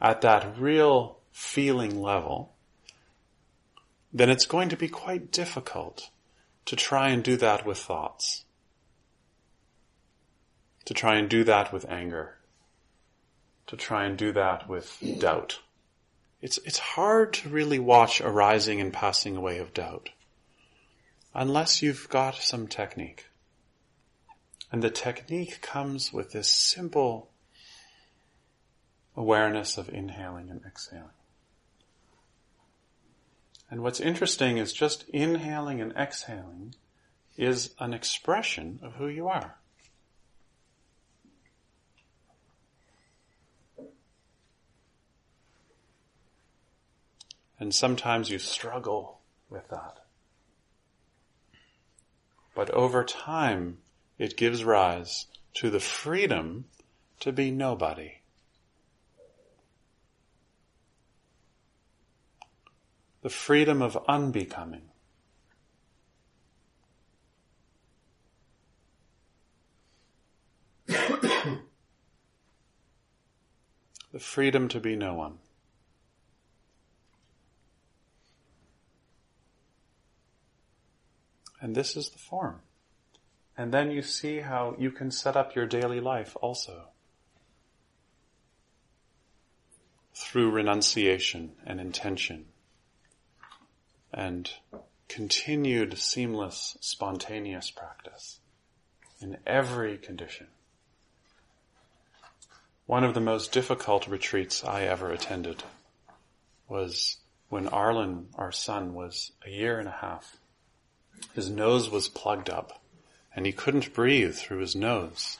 at 0.00 0.22
that 0.22 0.58
real 0.58 1.18
feeling 1.32 2.00
level, 2.00 2.54
then 4.10 4.30
it's 4.30 4.46
going 4.46 4.70
to 4.70 4.76
be 4.78 4.88
quite 4.88 5.30
difficult 5.30 6.08
to 6.66 6.76
try 6.76 7.10
and 7.10 7.22
do 7.22 7.36
that 7.36 7.66
with 7.66 7.78
thoughts. 7.78 8.44
To 10.86 10.94
try 10.94 11.16
and 11.16 11.28
do 11.28 11.44
that 11.44 11.72
with 11.72 11.88
anger. 11.88 12.36
To 13.68 13.76
try 13.76 14.04
and 14.04 14.16
do 14.16 14.32
that 14.32 14.68
with 14.68 15.02
doubt. 15.18 15.60
It's, 16.40 16.58
it's 16.58 16.78
hard 16.78 17.32
to 17.34 17.48
really 17.48 17.78
watch 17.78 18.20
arising 18.20 18.80
and 18.80 18.92
passing 18.92 19.36
away 19.36 19.58
of 19.58 19.72
doubt. 19.72 20.10
Unless 21.32 21.82
you've 21.82 22.08
got 22.08 22.36
some 22.36 22.68
technique. 22.68 23.26
And 24.70 24.82
the 24.82 24.90
technique 24.90 25.60
comes 25.62 26.12
with 26.12 26.32
this 26.32 26.48
simple 26.48 27.30
awareness 29.16 29.78
of 29.78 29.88
inhaling 29.88 30.50
and 30.50 30.60
exhaling. 30.66 31.08
And 33.70 33.82
what's 33.82 34.00
interesting 34.00 34.58
is 34.58 34.72
just 34.72 35.08
inhaling 35.08 35.80
and 35.80 35.92
exhaling 35.92 36.74
is 37.36 37.74
an 37.78 37.92
expression 37.92 38.78
of 38.82 38.94
who 38.94 39.08
you 39.08 39.28
are. 39.28 39.56
And 47.58 47.74
sometimes 47.74 48.30
you 48.30 48.38
struggle 48.38 49.20
with 49.48 49.68
that. 49.68 50.00
But 52.54 52.70
over 52.70 53.04
time, 53.04 53.78
it 54.18 54.36
gives 54.36 54.64
rise 54.64 55.26
to 55.54 55.70
the 55.70 55.80
freedom 55.80 56.66
to 57.20 57.32
be 57.32 57.50
nobody. 57.50 58.20
The 63.24 63.30
freedom 63.30 63.80
of 63.80 63.96
unbecoming. 64.06 64.82
the 70.86 71.58
freedom 74.18 74.68
to 74.68 74.78
be 74.78 74.94
no 74.94 75.14
one. 75.14 75.38
And 81.62 81.74
this 81.74 81.96
is 81.96 82.10
the 82.10 82.18
form. 82.18 82.60
And 83.56 83.72
then 83.72 83.90
you 83.90 84.02
see 84.02 84.40
how 84.40 84.76
you 84.78 84.90
can 84.90 85.10
set 85.10 85.34
up 85.34 85.54
your 85.54 85.64
daily 85.64 86.00
life 86.00 86.36
also. 86.42 86.88
Through 90.12 90.50
renunciation 90.50 91.52
and 91.64 91.80
intention 91.80 92.44
and 94.14 94.48
continued 95.08 95.98
seamless, 95.98 96.78
spontaneous 96.80 97.70
practice 97.70 98.38
in 99.20 99.36
every 99.46 99.98
condition. 99.98 100.46
One 102.86 103.04
of 103.04 103.14
the 103.14 103.20
most 103.20 103.52
difficult 103.52 104.06
retreats 104.06 104.64
I 104.64 104.82
ever 104.82 105.10
attended 105.10 105.62
was 106.68 107.18
when 107.48 107.68
Arlen, 107.68 108.28
our 108.36 108.52
son, 108.52 108.94
was 108.94 109.32
a 109.44 109.50
year 109.50 109.78
and 109.78 109.88
a 109.88 109.92
half. 110.00 110.36
His 111.34 111.50
nose 111.50 111.90
was 111.90 112.08
plugged 112.08 112.50
up 112.50 112.80
and 113.34 113.46
he 113.46 113.52
couldn't 113.52 113.94
breathe 113.94 114.34
through 114.34 114.58
his 114.58 114.76
nose. 114.76 115.38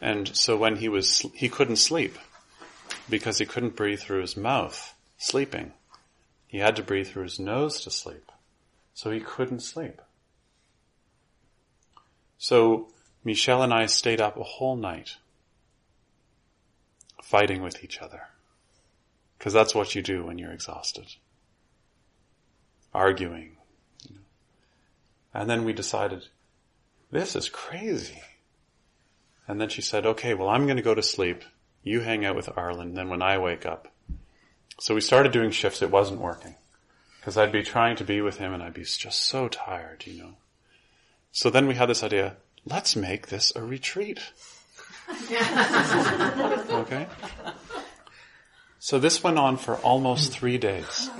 And 0.00 0.36
so 0.36 0.56
when 0.56 0.76
he 0.76 0.88
was, 0.88 1.24
he 1.34 1.48
couldn't 1.48 1.76
sleep 1.76 2.18
because 3.08 3.38
he 3.38 3.46
couldn't 3.46 3.76
breathe 3.76 4.00
through 4.00 4.20
his 4.20 4.36
mouth 4.36 4.94
sleeping. 5.16 5.72
He 6.48 6.58
had 6.58 6.74
to 6.76 6.82
breathe 6.82 7.06
through 7.08 7.24
his 7.24 7.38
nose 7.38 7.80
to 7.82 7.90
sleep. 7.90 8.32
So 8.94 9.12
he 9.12 9.20
couldn't 9.20 9.60
sleep. 9.60 10.00
So 12.38 12.88
Michelle 13.22 13.62
and 13.62 13.72
I 13.72 13.86
stayed 13.86 14.20
up 14.20 14.36
a 14.36 14.42
whole 14.42 14.74
night 14.74 15.16
fighting 17.22 17.62
with 17.62 17.84
each 17.84 18.00
other. 18.00 18.22
Because 19.36 19.52
that's 19.52 19.74
what 19.74 19.94
you 19.94 20.02
do 20.02 20.24
when 20.24 20.38
you're 20.38 20.50
exhausted. 20.50 21.06
Arguing. 22.94 23.58
And 25.34 25.48
then 25.48 25.64
we 25.64 25.74
decided, 25.74 26.24
this 27.10 27.36
is 27.36 27.50
crazy. 27.50 28.22
And 29.46 29.60
then 29.60 29.68
she 29.68 29.82
said, 29.82 30.06
okay, 30.06 30.34
well, 30.34 30.48
I'm 30.48 30.64
going 30.64 30.78
to 30.78 30.82
go 30.82 30.94
to 30.94 31.02
sleep. 31.02 31.44
You 31.82 32.00
hang 32.00 32.24
out 32.24 32.36
with 32.36 32.48
Arlen. 32.56 32.94
Then 32.94 33.10
when 33.10 33.22
I 33.22 33.38
wake 33.38 33.66
up, 33.66 33.88
So 34.80 34.94
we 34.94 35.00
started 35.00 35.32
doing 35.32 35.50
shifts. 35.50 35.82
It 35.82 35.90
wasn't 35.90 36.20
working 36.20 36.54
because 37.20 37.36
I'd 37.36 37.52
be 37.52 37.62
trying 37.62 37.96
to 37.96 38.04
be 38.04 38.20
with 38.20 38.38
him 38.38 38.54
and 38.54 38.62
I'd 38.62 38.74
be 38.74 38.84
just 38.84 39.26
so 39.26 39.48
tired, 39.48 40.06
you 40.06 40.22
know. 40.22 40.34
So 41.32 41.50
then 41.50 41.66
we 41.66 41.74
had 41.74 41.88
this 41.88 42.02
idea, 42.02 42.36
let's 42.64 42.96
make 42.96 43.28
this 43.28 43.52
a 43.54 43.62
retreat. 43.62 44.20
okay? 46.70 47.06
So 48.78 48.98
this 48.98 49.22
went 49.22 49.38
on 49.38 49.56
for 49.56 49.76
almost 49.76 50.32
three 50.32 50.58
days. 50.58 51.10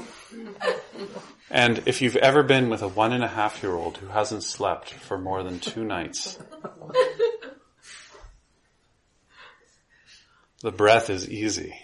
And 1.50 1.82
if 1.86 2.00
you've 2.00 2.16
ever 2.16 2.42
been 2.42 2.68
with 2.68 2.82
a 2.82 2.88
one 2.88 3.12
and 3.12 3.24
a 3.24 3.28
half 3.28 3.62
year 3.62 3.74
old 3.74 3.96
who 3.96 4.06
hasn't 4.09 4.44
slept 4.44 4.92
for 4.92 5.18
more 5.18 5.42
than 5.42 5.59
two 5.59 5.84
nights, 5.84 6.38
the 10.62 10.70
breath 10.70 11.11
is 11.11 11.28
easy. 11.28 11.74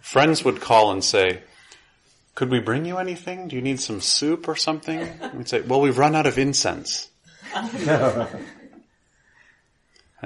Friends 0.00 0.44
would 0.44 0.60
call 0.60 0.90
and 0.92 1.04
say, 1.04 1.42
could 2.34 2.50
we 2.50 2.60
bring 2.60 2.86
you 2.86 2.96
anything? 2.98 3.48
Do 3.48 3.56
you 3.56 3.62
need 3.62 3.80
some 3.80 4.00
soup 4.00 4.48
or 4.48 4.56
something? 4.56 5.06
we'd 5.34 5.48
say, 5.48 5.60
well, 5.60 5.80
we've 5.80 5.98
run 5.98 6.16
out 6.16 6.26
of 6.26 6.38
incense. 6.38 7.08
and 7.54 8.28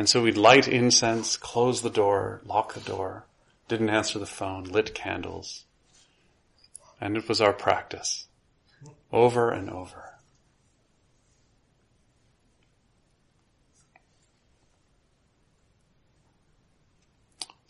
so 0.04 0.22
we'd 0.22 0.36
light 0.36 0.68
incense, 0.68 1.36
close 1.36 1.82
the 1.82 1.90
door, 1.90 2.40
lock 2.44 2.74
the 2.74 2.80
door, 2.80 3.26
didn't 3.68 3.90
answer 3.90 4.18
the 4.18 4.26
phone, 4.26 4.64
lit 4.64 4.94
candles. 4.94 5.64
And 7.00 7.16
it 7.16 7.28
was 7.28 7.40
our 7.40 7.52
practice. 7.52 8.26
Over 9.12 9.50
and 9.50 9.68
over. 9.68 10.13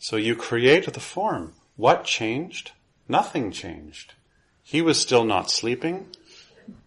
So 0.07 0.17
you 0.17 0.35
create 0.35 0.93
the 0.93 0.99
form. 0.99 1.55
What 1.77 2.03
changed? 2.03 2.73
Nothing 3.07 3.51
changed. 3.51 4.13
He 4.61 4.79
was 4.79 5.01
still 5.01 5.25
not 5.25 5.49
sleeping. 5.49 6.09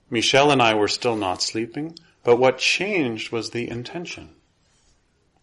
Michelle 0.08 0.52
and 0.52 0.62
I 0.62 0.74
were 0.74 0.86
still 0.86 1.16
not 1.16 1.42
sleeping. 1.42 1.98
But 2.22 2.36
what 2.36 2.58
changed 2.58 3.32
was 3.32 3.50
the 3.50 3.68
intention. 3.68 4.36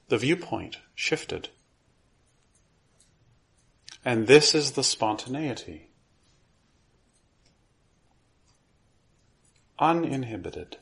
The 0.07 0.17
viewpoint 0.17 0.77
shifted. 0.95 1.49
And 4.05 4.27
this 4.27 4.55
is 4.55 4.71
the 4.71 4.81
spontaneity. 4.81 5.89
Uninhibited. 9.79 10.77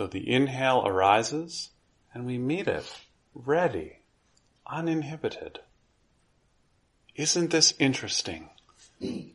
So 0.00 0.06
the 0.06 0.32
inhale 0.32 0.82
arises 0.86 1.72
and 2.14 2.24
we 2.24 2.38
meet 2.38 2.66
it, 2.66 2.90
ready, 3.34 3.98
uninhibited. 4.66 5.58
Isn't 7.14 7.50
this 7.50 7.74
interesting? 7.78 8.48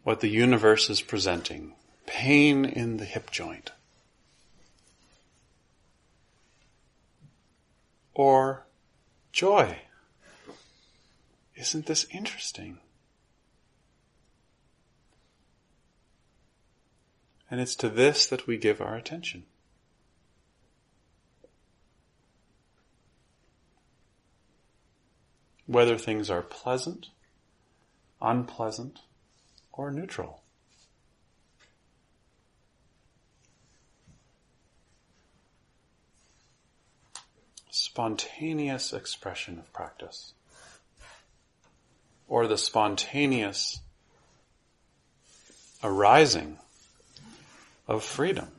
What 0.01 0.21
the 0.21 0.27
universe 0.27 0.89
is 0.89 1.03
presenting. 1.03 1.75
Pain 2.07 2.65
in 2.65 2.97
the 2.97 3.05
hip 3.05 3.29
joint. 3.29 3.73
Or 8.15 8.65
joy. 9.31 9.81
Isn't 11.55 11.85
this 11.85 12.07
interesting? 12.09 12.79
And 17.51 17.61
it's 17.61 17.75
to 17.75 17.87
this 17.87 18.25
that 18.25 18.47
we 18.47 18.57
give 18.57 18.81
our 18.81 18.95
attention. 18.95 19.43
Whether 25.67 25.97
things 25.97 26.29
are 26.29 26.41
pleasant, 26.41 27.07
unpleasant, 28.21 28.99
or 29.71 29.91
neutral. 29.91 30.41
Spontaneous 37.69 38.93
expression 38.93 39.59
of 39.59 39.71
practice, 39.73 40.33
or 42.27 42.47
the 42.47 42.57
spontaneous 42.57 43.79
arising 45.83 46.57
of 47.87 48.03
freedom. 48.03 48.54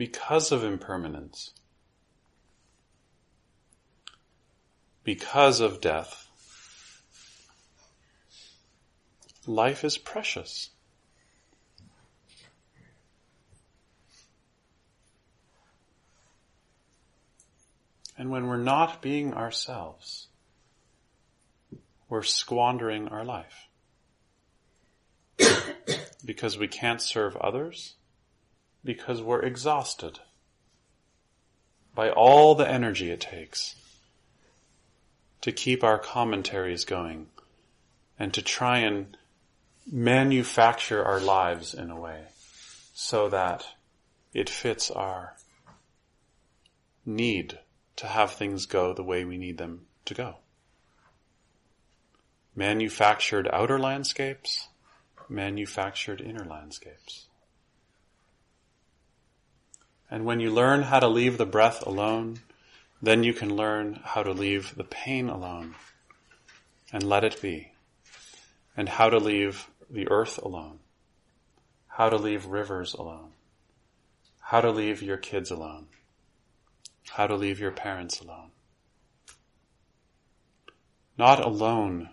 Because 0.00 0.50
of 0.50 0.64
impermanence, 0.64 1.52
because 5.04 5.60
of 5.60 5.78
death, 5.82 6.26
life 9.46 9.84
is 9.84 9.98
precious. 9.98 10.70
And 18.16 18.30
when 18.30 18.46
we're 18.46 18.56
not 18.56 19.02
being 19.02 19.34
ourselves, 19.34 20.28
we're 22.08 22.22
squandering 22.22 23.08
our 23.08 23.26
life. 23.26 23.68
because 26.24 26.56
we 26.56 26.68
can't 26.68 27.02
serve 27.02 27.36
others, 27.36 27.96
because 28.84 29.20
we're 29.22 29.42
exhausted 29.42 30.20
by 31.94 32.10
all 32.10 32.54
the 32.54 32.68
energy 32.68 33.10
it 33.10 33.20
takes 33.20 33.74
to 35.40 35.52
keep 35.52 35.82
our 35.82 35.98
commentaries 35.98 36.84
going 36.84 37.26
and 38.18 38.32
to 38.34 38.42
try 38.42 38.78
and 38.78 39.16
manufacture 39.90 41.04
our 41.04 41.20
lives 41.20 41.74
in 41.74 41.90
a 41.90 41.98
way 41.98 42.24
so 42.94 43.28
that 43.28 43.66
it 44.32 44.48
fits 44.48 44.90
our 44.90 45.34
need 47.04 47.58
to 47.96 48.06
have 48.06 48.32
things 48.32 48.66
go 48.66 48.92
the 48.92 49.02
way 49.02 49.24
we 49.24 49.38
need 49.38 49.58
them 49.58 49.86
to 50.04 50.14
go. 50.14 50.36
Manufactured 52.54 53.48
outer 53.52 53.78
landscapes, 53.78 54.68
manufactured 55.28 56.20
inner 56.20 56.44
landscapes. 56.44 57.26
And 60.10 60.24
when 60.24 60.40
you 60.40 60.50
learn 60.50 60.82
how 60.82 60.98
to 60.98 61.08
leave 61.08 61.38
the 61.38 61.46
breath 61.46 61.86
alone, 61.86 62.40
then 63.00 63.22
you 63.22 63.32
can 63.32 63.54
learn 63.54 64.00
how 64.02 64.22
to 64.22 64.32
leave 64.32 64.74
the 64.74 64.84
pain 64.84 65.28
alone 65.28 65.76
and 66.92 67.02
let 67.02 67.24
it 67.24 67.40
be. 67.40 67.72
And 68.76 68.88
how 68.88 69.08
to 69.10 69.18
leave 69.18 69.68
the 69.88 70.08
earth 70.10 70.38
alone. 70.38 70.80
How 71.86 72.08
to 72.08 72.16
leave 72.16 72.46
rivers 72.46 72.94
alone. 72.94 73.32
How 74.40 74.60
to 74.60 74.70
leave 74.70 75.02
your 75.02 75.16
kids 75.16 75.50
alone. 75.50 75.86
How 77.10 77.26
to 77.26 77.36
leave 77.36 77.60
your 77.60 77.70
parents 77.70 78.20
alone. 78.20 78.50
Not 81.16 81.44
alone 81.44 82.10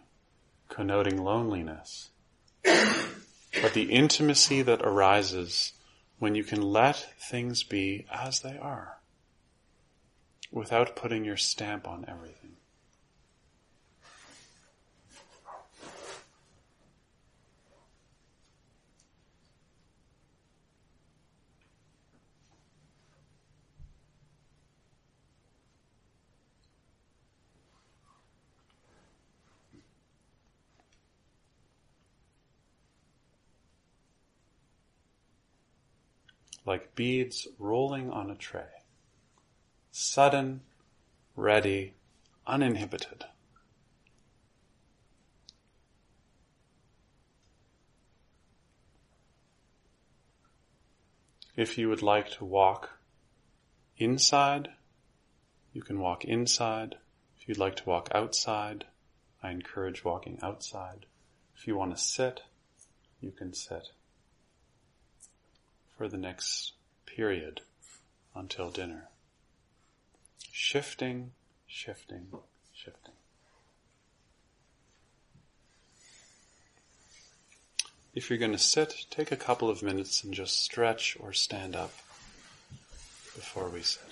connoting 0.70 1.24
loneliness, 1.24 2.10
but 2.64 3.74
the 3.74 3.90
intimacy 3.90 4.62
that 4.62 4.82
arises 4.82 5.74
when 6.20 6.36
you 6.36 6.44
can 6.44 6.62
let 6.62 6.96
things 7.20 7.64
be 7.64 8.06
as 8.12 8.42
they 8.42 8.58
are 8.58 8.98
without 10.52 10.96
putting 10.96 11.26
your 11.26 11.38
stamp 11.38 11.88
on 11.88 12.06
everything. 12.08 12.57
Like 36.68 36.94
beads 36.96 37.48
rolling 37.58 38.12
on 38.12 38.30
a 38.30 38.36
tray. 38.36 38.84
Sudden, 39.92 40.62
ready, 41.34 41.94
uninhibited. 42.46 43.24
If 51.56 51.78
you 51.78 51.88
would 51.88 52.04
like 52.04 52.30
to 52.32 52.46
walk 52.46 52.90
inside, 53.98 54.70
you 55.72 55.82
can 55.82 56.00
walk 56.00 56.26
inside. 56.26 56.96
If 57.40 57.48
you'd 57.48 57.58
like 57.58 57.78
to 57.78 57.90
walk 57.90 58.10
outside, 58.14 58.86
I 59.42 59.52
encourage 59.52 60.04
walking 60.04 60.38
outside. 60.44 61.06
If 61.56 61.66
you 61.66 61.78
want 61.78 61.96
to 61.96 62.04
sit, 62.04 62.42
you 63.22 63.32
can 63.32 63.54
sit 63.54 63.88
for 65.98 66.08
the 66.08 66.18
next 66.18 66.74
period 67.06 67.62
until 68.36 68.70
dinner. 68.70 69.10
Shifting, 70.52 71.32
shifting, 71.66 72.28
shifting. 72.74 73.14
If 78.14 78.30
you're 78.30 78.40
going 78.40 78.52
to 78.52 78.58
sit, 78.58 79.06
take 79.10 79.32
a 79.32 79.36
couple 79.36 79.70
of 79.70 79.84
minutes 79.84 80.24
and 80.24 80.34
just 80.34 80.62
stretch 80.62 81.18
or 81.20 81.34
stand 81.34 81.76
up 81.76 81.94
before 83.36 83.70
we 83.70 83.82
sit. 83.82 84.07